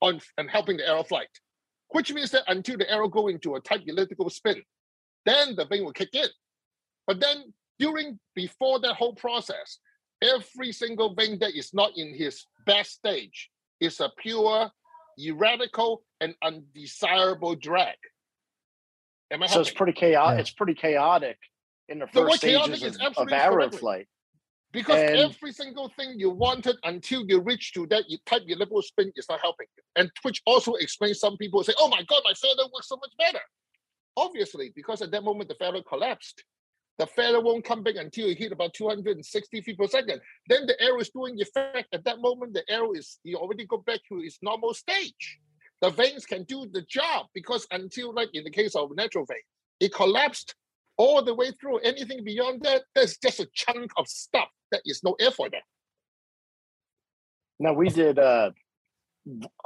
[0.00, 1.28] on and helping the arrow flight
[1.94, 4.60] which means that until the arrow go into a tight elliptical spin,
[5.24, 6.26] then the vane will kick in.
[7.06, 9.78] But then during before that whole process,
[10.20, 14.72] every single vane that is not in his best stage is a pure,
[15.20, 17.94] erratical, and undesirable drag.
[19.30, 19.68] Am I so helping?
[19.68, 20.36] it's pretty chaotic.
[20.36, 20.40] Yeah.
[20.40, 21.38] It's pretty chaotic
[21.88, 24.08] in the first the stages of, of arrow flight.
[24.74, 28.58] Because and, every single thing you wanted until you reach to that you type your
[28.58, 29.84] liberal spin is not helping you.
[29.94, 33.12] And which also explains some people say, oh my God, my feather works so much
[33.16, 33.38] better.
[34.16, 36.42] Obviously, because at that moment the feather collapsed.
[36.98, 40.20] The feather won't come back until you hit about 260 feet per second.
[40.48, 41.88] Then the arrow is doing effect.
[41.92, 45.38] At that moment, the arrow is you already go back to its normal stage.
[45.82, 49.38] The vanes can do the job because until, like in the case of natural vane,
[49.80, 50.54] it collapsed
[50.96, 51.78] all the way through.
[51.78, 54.48] Anything beyond that, there's just a chunk of stuff
[54.84, 55.62] is no that.
[57.58, 58.50] Now we did uh,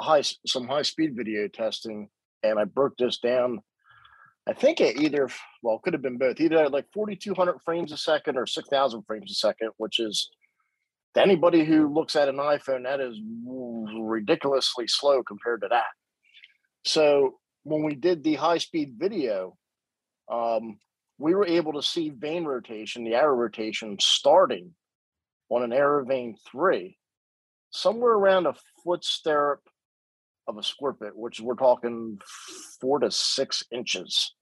[0.00, 2.08] high some high speed video testing,
[2.42, 3.60] and I broke this down
[4.48, 5.28] I think it either,
[5.62, 9.34] well, could have been both, either like 4,200 frames a second or 6,000 frames a
[9.34, 10.30] second, which is
[11.14, 15.84] to anybody who looks at an iPhone, that is ridiculously slow compared to that.
[16.86, 19.54] So when we did the high speed video,
[20.32, 20.78] um,
[21.18, 24.72] we were able to see vane rotation, the arrow rotation starting
[25.50, 26.98] on an arrow vane three,
[27.70, 29.60] somewhere around a foot stirrup
[30.46, 32.18] of a square bit, which we're talking
[32.80, 34.34] four to six inches.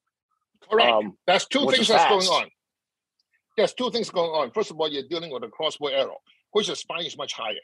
[0.71, 0.91] Correct.
[0.91, 2.49] Um, that's two things that's going on.
[3.57, 4.51] There's two things going on.
[4.53, 6.19] First of all, you're dealing with a crossbow arrow,
[6.53, 7.55] which the spine is much higher.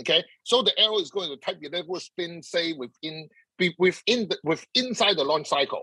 [0.00, 3.28] Okay, so the arrow is going to type your level spin, say within
[3.58, 5.82] be within the with inside the launch cycle.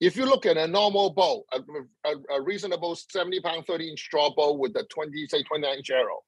[0.00, 1.60] If you look at a normal bow, a,
[2.04, 5.90] a, a reasonable 70 pound, 30 inch straw bow with a 20, say 29 inch
[5.90, 6.18] arrow,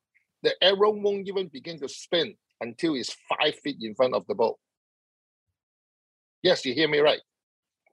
[0.43, 4.35] the arrow won't even begin to spin until it's five feet in front of the
[4.35, 4.57] bow.
[6.43, 7.21] Yes, you hear me right.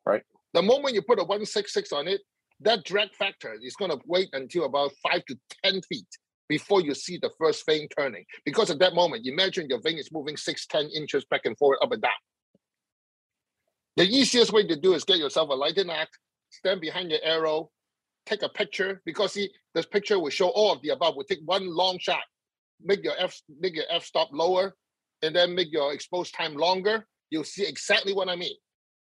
[0.05, 0.23] Right.
[0.53, 2.21] The moment you put a 166 on it,
[2.61, 6.07] that drag factor is going to wait until about five to 10 feet
[6.47, 8.23] before you see the first vane turning.
[8.45, 11.79] Because at that moment, imagine your vane is moving six, 10 inches back and forward,
[11.81, 12.11] up and down.
[13.95, 16.19] The easiest way to do is get yourself a lighting act,
[16.49, 17.71] stand behind your arrow,
[18.25, 21.15] take a picture, because see, this picture will show all of the above.
[21.15, 22.23] We'll take one long shot,
[22.83, 24.75] make your F make your F stop lower,
[25.21, 27.05] and then make your exposed time longer.
[27.29, 28.55] You'll see exactly what I mean.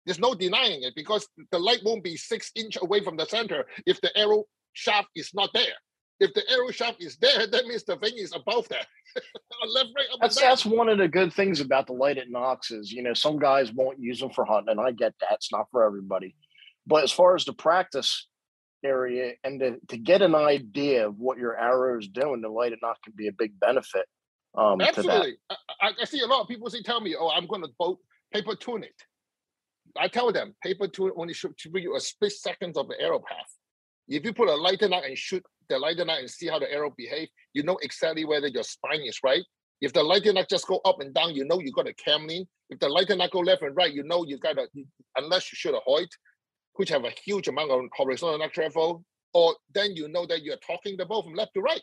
[0.07, 3.65] There's no denying it because the light won't be six inch away from the center
[3.87, 5.75] if the arrow shaft is not there.
[6.21, 8.87] If the arrow shaft is there, that means the thing is above that.
[9.75, 12.29] left, right, that's that's one of the good things about the lighted
[12.71, 15.33] is, You know, some guys won't use them for hunting, and I get that.
[15.33, 16.37] It's not for everybody.
[16.87, 18.27] But as far as the practice
[18.85, 22.79] area and to, to get an idea of what your arrow is doing, the lighted
[22.83, 24.07] nocks can be a big benefit.
[24.57, 25.37] Um, Absolutely.
[25.51, 27.99] I, I, see a lot of people say, tell me, oh, I'm going to boat
[28.33, 28.95] paper tune it.
[29.97, 33.19] I tell them paper tool only should give you a split seconds of the arrow
[33.19, 33.51] path.
[34.09, 36.71] If you put a lighter knife and shoot the lighter knife and see how the
[36.71, 39.43] arrow behave, you know exactly whether your spine is right.
[39.81, 42.27] If the lighter knife just go up and down, you know you got a cam
[42.27, 42.47] lean.
[42.71, 44.67] If the lighter knife go left and right, you know you got a
[45.17, 46.09] unless you shoot a Hoyt,
[46.75, 50.57] which have a huge amount of horizontal knife travel, or then you know that you're
[50.59, 51.83] talking the bow from left to right.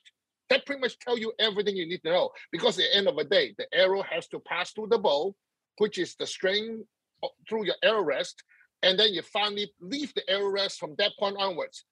[0.50, 2.30] That pretty much tell you everything you need to know.
[2.52, 5.34] Because at the end of the day, the arrow has to pass through the bow,
[5.78, 6.84] which is the string
[7.24, 8.44] uh, through your arrow rest,
[8.84, 11.86] and then you finally leave the arrow rest from that point onwards.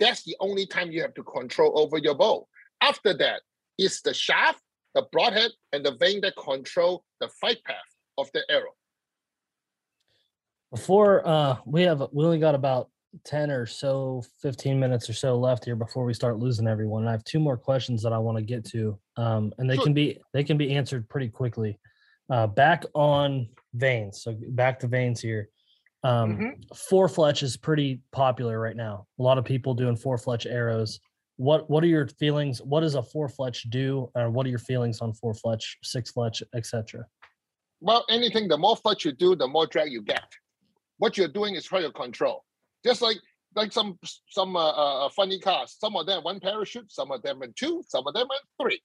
[0.00, 2.48] That's the only time you have to control over your bow.
[2.80, 3.42] After that,
[3.78, 4.60] it's the shaft,
[4.94, 7.76] the broadhead, and the vane that control the fight path
[8.18, 8.72] of the arrow.
[10.72, 12.88] Before uh, we have, we only got about
[13.24, 17.08] 10 or so 15 minutes or so left here before we start losing everyone and
[17.08, 19.82] i have two more questions that i want to get to um, and they sure.
[19.82, 21.76] can be they can be answered pretty quickly
[22.30, 25.48] uh, back on vanes So back to vanes here.
[26.02, 26.74] Um, mm-hmm.
[26.74, 29.06] Four fletch is pretty popular right now.
[29.18, 31.00] A lot of people doing four fletch arrows.
[31.36, 32.62] What What are your feelings?
[32.62, 34.10] What does a four fletch do?
[34.14, 37.06] Or what are your feelings on four fletch, six fletch, etc.?
[37.80, 38.48] Well, anything.
[38.48, 40.26] The more fletch you do, the more drag you get.
[40.98, 42.44] What you're doing is try to control.
[42.84, 43.18] Just like
[43.56, 43.98] like some
[44.28, 45.76] some uh, uh, uh funny cars.
[45.78, 48.80] Some of them one parachute, some of them in two, some of them in three.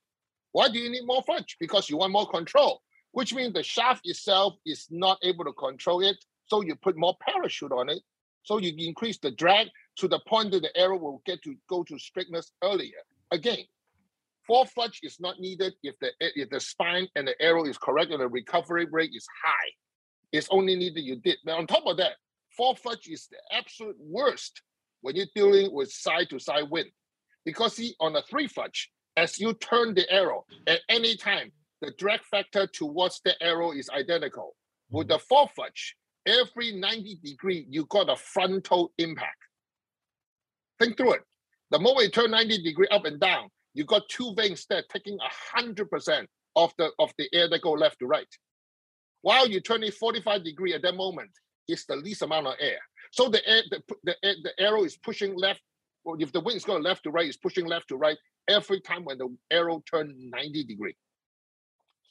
[0.52, 1.56] Why do you need more fletch?
[1.60, 2.82] Because you want more control
[3.16, 6.22] which means the shaft itself is not able to control it.
[6.46, 8.00] So you put more parachute on it.
[8.42, 11.82] So you increase the drag to the point that the arrow will get to go
[11.82, 13.02] to straightness earlier.
[13.32, 13.64] Again,
[14.46, 18.12] four fudge is not needed if the if the spine and the arrow is correct
[18.12, 19.70] and the recovery rate is high.
[20.32, 21.38] It's only needed you did.
[21.44, 22.12] Now on top of that,
[22.56, 24.62] four fudge is the absolute worst
[25.00, 26.90] when you're dealing with side to side wind.
[27.44, 31.92] Because see, on a three fudge, as you turn the arrow at any time, the
[31.98, 34.56] drag factor towards the arrow is identical.
[34.90, 35.96] With the four fletch,
[36.26, 39.36] every 90 degree, you got a frontal impact.
[40.78, 41.22] Think through it.
[41.70, 45.18] The moment you turn 90 degree up and down, you got two vanes that taking
[45.56, 48.28] 100% of the, of the air that go left to right.
[49.22, 51.30] While you turn it 45 degree at that moment,
[51.68, 52.78] it's the least amount of air.
[53.12, 55.60] So the air, the, the, the arrow is pushing left.
[56.18, 58.16] If the wind is going left to right, it's pushing left to right
[58.48, 60.94] every time when the arrow turns 90 degree.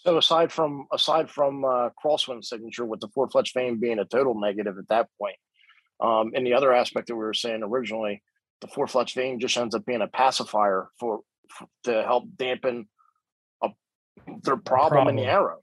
[0.05, 4.05] So aside from aside from uh, crosswind signature with the four fletch vane being a
[4.05, 5.35] total negative at that point,
[5.99, 8.21] um, and the other aspect that we were saying originally,
[8.61, 12.87] the four fletch vane just ends up being a pacifier for, for to help dampen
[13.63, 13.69] a,
[14.43, 15.57] their problem, problem, in the arrow.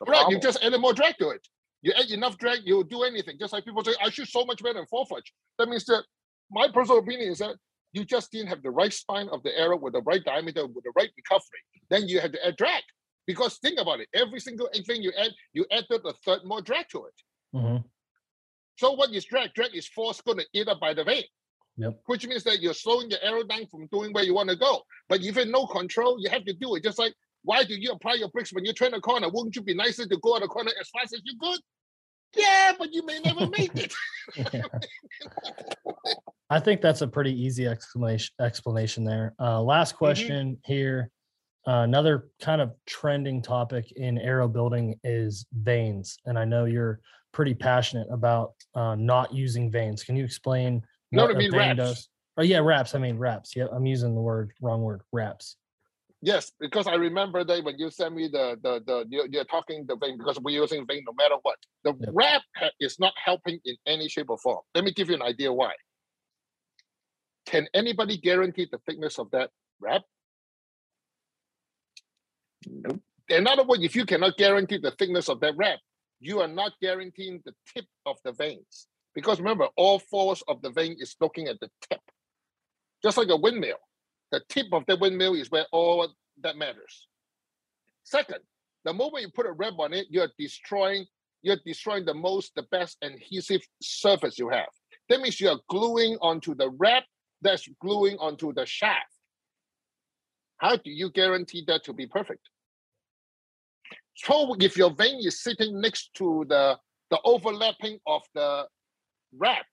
[0.00, 0.34] The right, problem.
[0.34, 1.46] you just add more drag to it.
[1.82, 3.36] You add enough drag, you'll do anything.
[3.40, 5.32] Just like people say, I shoot so much better than four fletch.
[5.58, 6.04] That means that
[6.50, 7.56] my personal opinion is that
[7.92, 10.84] you just didn't have the right spine of the arrow with the right diameter, with
[10.84, 11.60] the right recovery.
[11.90, 12.82] Then you had to add drag.
[13.26, 16.88] Because think about it, every single thing you add, you added a third more drag
[16.90, 17.56] to it.
[17.56, 17.76] Mm-hmm.
[18.76, 19.54] So what is drag?
[19.54, 21.24] Drag is force going to eat up by the vane.
[21.76, 22.00] Yep.
[22.06, 24.82] Which means that you're slowing the arrow down from doing where you want to go.
[25.08, 26.84] But if you no control, you have to do it.
[26.84, 27.14] Just like
[27.44, 29.28] why do you apply your brakes when you turn a corner?
[29.28, 31.60] Wouldn't you be nicer to go out the corner as fast as you could?
[32.34, 33.94] Yeah, but you may never make it.
[36.50, 39.34] I think that's a pretty easy explanation explanation there.
[39.38, 39.98] Uh, last mm-hmm.
[39.98, 40.72] question mm-hmm.
[40.72, 41.10] here.
[41.66, 47.00] Uh, another kind of trending topic in arrow building is vanes, and I know you're
[47.32, 50.04] pretty passionate about uh, not using vanes.
[50.04, 50.82] Can you explain?
[51.10, 51.76] No, I mean wraps.
[51.76, 52.08] Does?
[52.36, 52.94] Oh yeah, wraps.
[52.94, 53.56] I mean wraps.
[53.56, 55.02] Yeah, I'm using the word wrong word.
[55.12, 55.56] Wraps.
[56.20, 59.84] Yes, because I remember that when you sent me the the the you're, you're talking
[59.86, 61.56] the vane because we're using vane no matter what.
[61.84, 62.10] The yep.
[62.12, 62.42] wrap
[62.80, 64.60] is not helping in any shape or form.
[64.74, 65.72] Let me give you an idea why.
[67.46, 69.50] Can anybody guarantee the thickness of that
[69.80, 70.02] wrap?
[73.28, 75.78] In other words, if you cannot guarantee the thickness of that wrap,
[76.20, 78.86] you are not guaranteeing the tip of the vanes.
[79.14, 82.00] Because remember, all force of the vane is looking at the tip.
[83.02, 83.78] Just like a windmill.
[84.32, 86.08] The tip of the windmill is where all
[86.42, 87.06] that matters.
[88.02, 88.38] Second,
[88.84, 91.06] the moment you put a wrap on it, you're destroying,
[91.42, 94.68] you're destroying the most, the best adhesive surface you have.
[95.08, 97.04] That means you're gluing onto the wrap
[97.40, 99.06] that's gluing onto the shaft.
[100.56, 102.48] How do you guarantee that to be perfect?
[104.14, 106.78] So if your vane is sitting next to the,
[107.10, 108.66] the overlapping of the
[109.36, 109.66] wrap,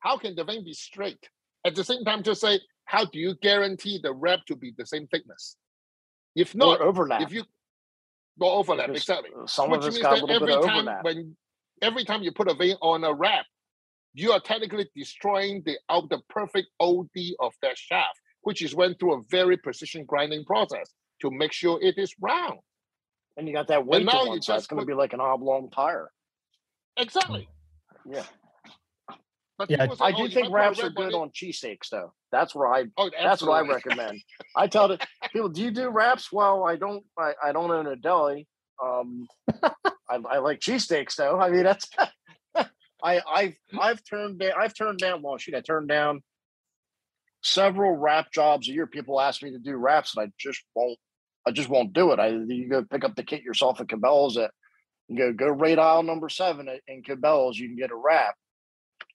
[0.00, 1.28] how can the vane be straight?
[1.64, 4.86] At the same time, to say, how do you guarantee the wrap to be the
[4.86, 5.56] same thickness?
[6.34, 7.22] If not, or overlap.
[7.22, 7.44] If you
[8.40, 9.30] go overlap, because exactly.
[9.46, 11.36] Some Which means that every time when
[11.82, 13.46] every time you put a vane on a wrap,
[14.14, 17.08] you are technically destroying the out the perfect OD
[17.40, 21.78] of that shaft, which is went through a very precision grinding process to make sure
[21.82, 22.58] it is round.
[23.40, 24.58] And you got that weight now one side.
[24.58, 26.10] It's going to be like an oblong tire.
[26.98, 27.48] Exactly.
[28.06, 28.24] Yeah.
[29.56, 32.12] But yeah, I do oh, think wraps are good on cheesesteaks, though.
[32.30, 32.84] That's where I.
[32.98, 34.20] Oh, that's what I recommend.
[34.54, 34.98] I tell the
[35.32, 36.30] people, do you do wraps?
[36.30, 37.02] Well, I don't.
[37.18, 38.46] I, I don't own a deli.
[38.82, 39.26] Um,
[39.62, 41.40] I, I like cheesesteaks, though.
[41.40, 41.88] I mean, that's.
[43.02, 44.52] I I've I've turned down.
[44.58, 45.22] I've turned down.
[45.22, 46.22] Well, shoot, I turned down
[47.42, 48.86] several wrap jobs a year.
[48.86, 50.98] People ask me to do wraps, and I just won't
[51.46, 52.18] I just won't do it.
[52.18, 54.50] I you go pick up the kit yourself at Cabela's at
[55.08, 57.58] you go go rate aisle number seven at, in Cabela's.
[57.58, 58.34] You can get a wrap.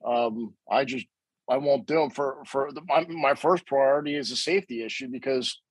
[0.05, 1.05] Um, I just
[1.49, 5.07] I won't do them for for the, my my first priority is a safety issue
[5.07, 5.61] because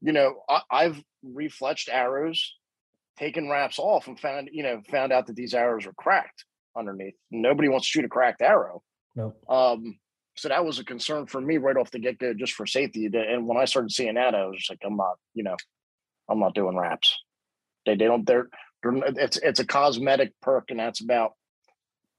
[0.00, 2.56] you know I, I've refletched arrows,
[3.18, 6.44] taken wraps off, and found you know found out that these arrows are cracked
[6.76, 7.14] underneath.
[7.30, 8.82] Nobody wants to shoot a cracked arrow.
[9.14, 9.34] No.
[9.48, 9.98] Um,
[10.36, 13.10] so that was a concern for me right off the get go, just for safety.
[13.12, 15.56] And when I started seeing that, I was just like, I'm not, you know,
[16.30, 17.18] I'm not doing wraps.
[17.86, 18.48] They they don't they're,
[18.82, 21.32] they're it's it's a cosmetic perk and that's about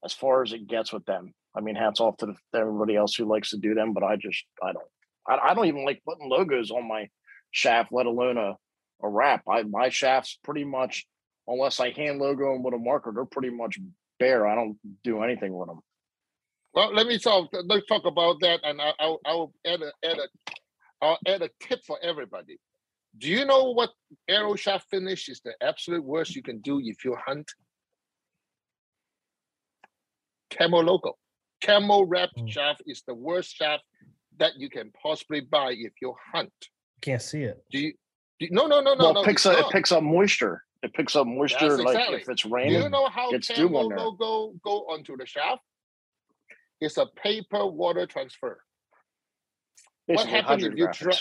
[0.04, 1.32] as far as it gets with them.
[1.56, 4.44] I mean, hats off to everybody else who likes to do them, but I just
[4.62, 4.84] I don't
[5.28, 7.08] I, I don't even like putting logos on my
[7.50, 8.56] shaft, let alone a
[9.02, 9.42] a wrap.
[9.48, 11.06] I my shafts pretty much
[11.46, 13.78] unless I hand logo them with a marker, they're pretty much
[14.18, 14.46] bare.
[14.46, 15.80] I don't do anything with them.
[16.74, 17.50] Well, let me talk.
[17.52, 20.52] Let's talk about that, and I'll, I'll, I'll add a add a
[21.02, 22.58] I'll add a tip for everybody.
[23.16, 23.90] Do you know what
[24.28, 27.50] arrow shaft finish is the absolute worst you can do if you hunt?
[30.50, 31.16] Camo logo.
[31.62, 32.50] Camo wrapped mm.
[32.50, 33.84] shaft is the worst shaft
[34.38, 36.52] that you can possibly buy if you hunt.
[37.00, 37.62] Can't see it.
[37.70, 37.92] Do you?
[38.40, 39.04] Do you no, no, no, no.
[39.04, 39.58] Well, no, it picks up.
[39.58, 40.62] It picks up moisture.
[40.82, 41.66] It picks up moisture.
[41.66, 41.94] Exactly.
[41.94, 42.78] Like if it's raining.
[42.78, 45.62] Do you know how camo logo go onto the shaft?
[46.80, 48.62] It's a paper water transfer.
[50.08, 51.18] Basically, what happens if you drop?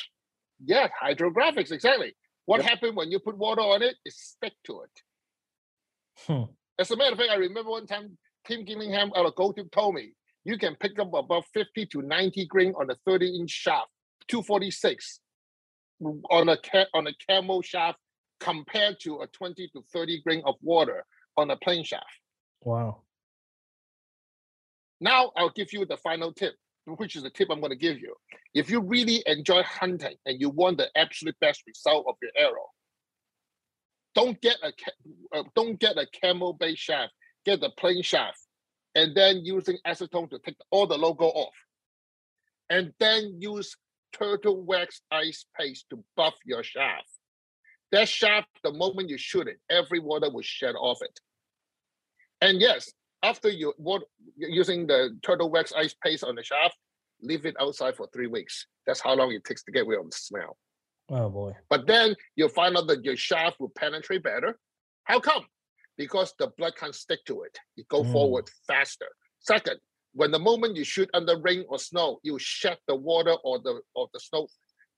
[0.64, 2.16] Yeah, hydrographics, exactly.
[2.46, 2.70] What yep.
[2.70, 3.96] happened when you put water on it?
[4.06, 5.02] It stick to it.
[6.28, 6.52] Hmm.
[6.80, 9.72] As a matter of fact, I remember one time Tim Gillingham out of Gold Tip
[9.72, 13.52] told me you can pick up about 50 to 90 grain on a 30 inch
[13.52, 13.90] shaft,
[14.28, 15.20] 246
[16.04, 16.58] on a
[16.94, 18.00] on a camo shaft
[18.40, 21.06] compared to a 20 to 30 grain of water
[21.38, 22.06] on a plain shaft.
[22.62, 23.02] Wow.
[25.00, 26.56] Now I'll give you the final tip,
[26.86, 28.16] which is the tip I'm going to give you.
[28.54, 32.66] If you really enjoy hunting and you want the absolute best result of your arrow,
[34.14, 34.72] don't get a
[35.34, 37.14] uh, don't get a camo based shaft.
[37.46, 38.40] Get the plain shaft,
[38.94, 41.56] and then using acetone to take all the logo off,
[42.70, 43.76] and then use
[44.12, 47.08] turtle wax ice paste to buff your shaft.
[47.92, 51.20] That shaft, the moment you shoot it, every water will shed off it.
[52.42, 52.92] And yes,
[53.24, 54.04] after you what
[54.36, 56.78] using the turtle wax ice paste on the shaft,
[57.22, 58.68] leave it outside for three weeks.
[58.88, 60.58] That's how long it takes to get rid of the smell.
[61.10, 61.56] Oh boy.
[61.70, 64.58] But then you'll find out that your shaft will penetrate better.
[65.04, 65.44] How come?
[65.98, 67.58] Because the blood can't stick to it.
[67.76, 68.12] You go mm.
[68.12, 69.08] forward faster.
[69.40, 69.78] Second,
[70.14, 73.82] when the moment you shoot under rain or snow, you shed the water or the
[73.96, 74.48] or the snow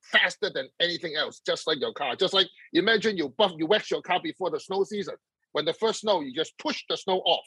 [0.02, 2.16] faster than anything else, just like your car.
[2.16, 5.16] Just like imagine you buff you wax your car before the snow season.
[5.54, 7.46] When the first snow, you just push the snow off.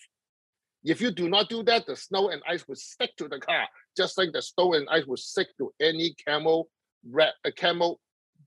[0.87, 3.67] If you do not do that, the snow and ice will stick to the car,
[3.97, 6.65] just like the snow and ice will stick to any camo,
[7.11, 7.97] red, a camo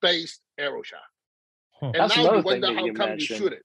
[0.01, 0.99] based arrow shot.
[1.79, 1.85] Hmm.
[1.85, 3.63] And that's now you wonder how you come you shoot it.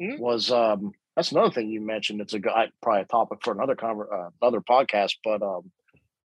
[0.00, 0.18] Hmm?
[0.18, 2.20] Was um that's another thing you mentioned.
[2.22, 5.70] It's a probably a topic for another conver- uh, another podcast, but um,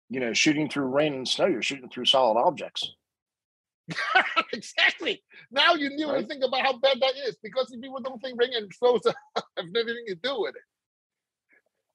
[0.09, 2.93] you know, shooting through rain and snow, you're shooting through solid objects.
[4.53, 5.21] exactly.
[5.51, 6.21] Now you need right?
[6.21, 8.99] to think about how bad that is because people don't think rain and snow
[9.35, 10.61] have anything to do with it.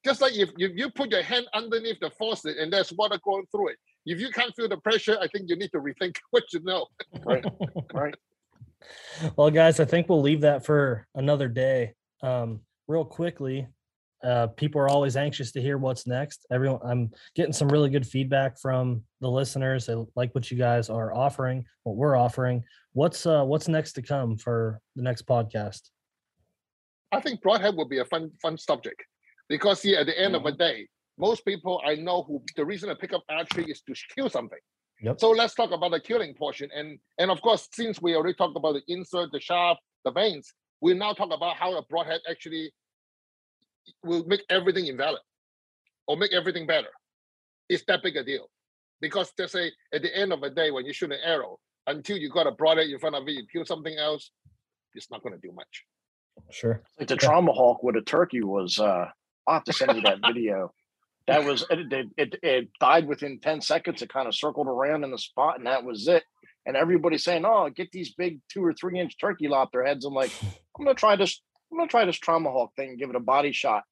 [0.05, 3.46] Just like if, if you put your hand underneath the faucet and there's water going
[3.50, 6.44] through it, if you can't feel the pressure, I think you need to rethink what
[6.52, 6.86] you know.
[7.24, 7.44] right.
[7.92, 8.14] Right.
[9.36, 11.94] Well, guys, I think we'll leave that for another day.
[12.22, 13.66] Um, real quickly,
[14.22, 16.44] uh, people are always anxious to hear what's next.
[16.52, 19.86] Everyone, I'm getting some really good feedback from the listeners.
[19.86, 22.62] They like what you guys are offering, what we're offering.
[22.92, 25.88] What's uh, what's next to come for the next podcast?
[27.11, 29.02] I think broadhead will be a fun fun subject
[29.55, 30.44] because see, at the end mm-hmm.
[30.48, 33.82] of the day, most people I know who the reason I pick up archery is
[33.82, 34.59] to kill something.
[35.00, 35.20] Yep.
[35.20, 36.68] So let's talk about the killing portion.
[36.74, 40.52] And and of course, since we already talked about the insert, the shaft, the vanes,
[40.80, 42.72] we now talk about how a broadhead actually
[44.02, 45.20] will make everything invalid
[46.09, 46.92] or make everything better.
[47.68, 48.50] It's that big a deal.
[49.00, 52.16] Because they say at the end of the day, when you shoot an arrow, until
[52.16, 54.32] you got a broadhead in front of it, you kill something else,
[54.94, 55.84] it's not going to do much.
[56.50, 56.82] Sure.
[56.98, 59.07] Like the trauma hawk with a turkey was uh
[59.47, 60.72] I'll have to send you that video.
[61.26, 64.03] That was it, it, it, died within 10 seconds.
[64.03, 66.22] It kind of circled around in the spot, and that was it.
[66.66, 70.05] And everybody's saying, Oh, get these big two or three inch turkey lop their heads.
[70.05, 71.40] I'm like, I'm gonna try this,
[71.70, 73.84] I'm gonna try this Tromahawk thing and give it a body shot.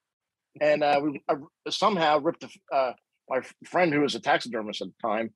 [0.60, 1.36] And uh, we I
[1.70, 2.92] somehow ripped the, uh,
[3.28, 5.30] my friend who was a taxidermist at the time,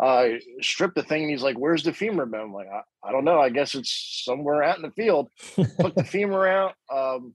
[0.00, 2.40] uh, stripped the thing and he's like, Where's the femur bone?
[2.40, 3.40] I'm like, I, I, don't know.
[3.40, 5.28] I guess it's somewhere out in the field.
[5.54, 7.34] Took the femur out, um,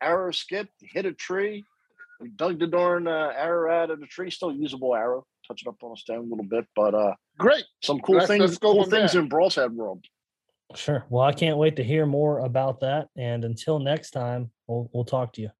[0.00, 1.64] arrow skipped, hit a tree,
[2.20, 5.24] we dug the darn uh, arrow out of the tree, still usable arrow.
[5.46, 7.64] Touch it up on a stone a little bit, but uh, great.
[7.82, 9.22] Some cool let's, things, let's cool things there.
[9.22, 10.04] in Broadhead world.
[10.74, 11.06] Sure.
[11.08, 13.08] Well, I can't wait to hear more about that.
[13.16, 15.50] And until next time, we'll we'll talk to you.